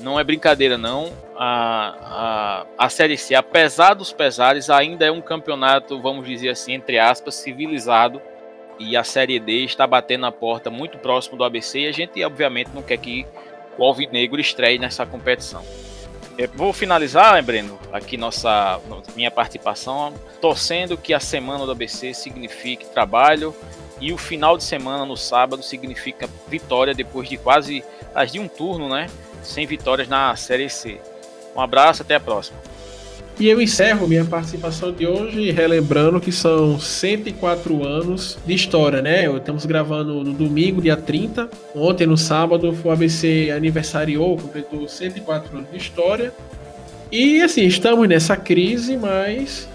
não 0.00 0.20
é 0.20 0.24
brincadeira 0.24 0.76
não. 0.76 1.10
A, 1.34 2.66
a, 2.76 2.84
a 2.84 2.88
Série 2.90 3.16
C, 3.16 3.34
apesar 3.34 3.94
dos 3.94 4.12
pesares, 4.12 4.68
ainda 4.68 5.06
é 5.06 5.10
um 5.10 5.22
campeonato, 5.22 5.98
vamos 6.02 6.26
dizer 6.26 6.50
assim, 6.50 6.74
entre 6.74 6.98
aspas, 6.98 7.36
civilizado. 7.36 8.20
E 8.78 8.94
a 8.94 9.02
Série 9.02 9.40
D 9.40 9.64
está 9.64 9.86
batendo 9.86 10.20
na 10.20 10.30
porta 10.30 10.68
muito 10.68 10.98
próximo 10.98 11.38
do 11.38 11.44
ABC 11.44 11.80
e 11.80 11.86
a 11.86 11.92
gente, 11.92 12.22
obviamente, 12.22 12.70
não 12.74 12.82
quer 12.82 12.98
que 12.98 13.26
o 13.78 13.84
Alvinegro 13.84 14.38
estreie 14.38 14.78
nessa 14.78 15.06
competição. 15.06 15.64
Eu 16.38 16.48
vou 16.54 16.72
finalizar, 16.72 17.42
Breno, 17.42 17.76
aqui 17.92 18.16
nossa 18.16 18.80
minha 19.16 19.28
participação, 19.28 20.14
torcendo 20.40 20.96
que 20.96 21.12
a 21.12 21.18
semana 21.18 21.66
do 21.66 21.72
ABC 21.72 22.14
signifique 22.14 22.86
trabalho 22.86 23.52
e 24.00 24.12
o 24.12 24.16
final 24.16 24.56
de 24.56 24.62
semana 24.62 25.04
no 25.04 25.16
sábado 25.16 25.64
significa 25.64 26.30
vitória 26.46 26.94
depois 26.94 27.28
de 27.28 27.36
quase 27.36 27.82
as 28.14 28.30
de 28.30 28.38
um 28.38 28.46
turno, 28.46 28.88
né? 28.88 29.10
Sem 29.42 29.66
vitórias 29.66 30.06
na 30.06 30.36
Série 30.36 30.70
C. 30.70 31.00
Um 31.56 31.60
abraço, 31.60 32.02
até 32.02 32.14
a 32.14 32.20
próxima. 32.20 32.56
E 33.40 33.48
eu 33.48 33.62
encerro 33.62 34.08
minha 34.08 34.24
participação 34.24 34.90
de 34.90 35.06
hoje 35.06 35.52
relembrando 35.52 36.20
que 36.20 36.32
são 36.32 36.76
104 36.76 37.86
anos 37.86 38.36
de 38.44 38.52
história, 38.52 39.00
né? 39.00 39.32
Estamos 39.32 39.64
gravando 39.64 40.24
no 40.24 40.32
domingo, 40.32 40.82
dia 40.82 40.96
30. 40.96 41.48
Ontem, 41.72 42.04
no 42.04 42.16
sábado, 42.16 42.76
o 42.82 42.90
ABC 42.90 43.52
aniversariou, 43.56 44.36
completou 44.36 44.88
104 44.88 45.56
anos 45.56 45.70
de 45.70 45.76
história. 45.76 46.32
E 47.12 47.40
assim, 47.40 47.62
estamos 47.62 48.08
nessa 48.08 48.36
crise, 48.36 48.96
mas 48.96 49.68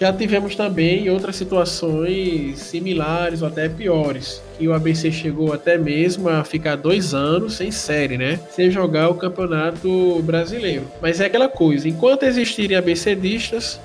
já 0.00 0.10
tivemos 0.10 0.56
também 0.56 1.10
outras 1.10 1.36
situações 1.36 2.58
similares 2.58 3.42
ou 3.42 3.48
até 3.48 3.68
piores. 3.68 4.42
Que 4.58 4.68
o 4.68 4.72
ABC 4.72 5.10
chegou 5.10 5.52
até 5.52 5.76
mesmo 5.76 6.28
a 6.28 6.44
ficar 6.44 6.76
dois 6.76 7.12
anos 7.12 7.54
sem 7.54 7.70
série, 7.70 8.16
né? 8.16 8.38
Sem 8.50 8.70
jogar 8.70 9.08
o 9.08 9.14
campeonato 9.14 10.22
brasileiro. 10.22 10.86
Mas 11.02 11.20
é 11.20 11.26
aquela 11.26 11.48
coisa: 11.48 11.88
enquanto 11.88 12.22
existirem 12.22 12.76
ABCdistas, 12.76 13.80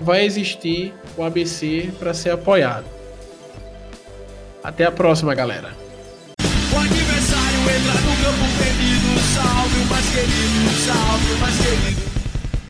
vai 0.00 0.24
existir 0.24 0.92
o 1.16 1.22
ABC 1.22 1.90
para 1.98 2.14
ser 2.14 2.30
apoiado. 2.30 2.86
Até 4.62 4.84
a 4.84 4.92
próxima, 4.92 5.34
galera. 5.34 5.70
O 6.40 6.78
adversário 6.78 7.60
entra 7.60 8.00
no 8.00 8.16
campo 8.22 8.54
salve 9.34 9.80
o 9.80 9.86
mais 9.86 10.10
querido, 10.10 10.70
salve 10.86 11.32
o 11.32 11.38
mais 11.38 11.56
querido. 11.56 12.03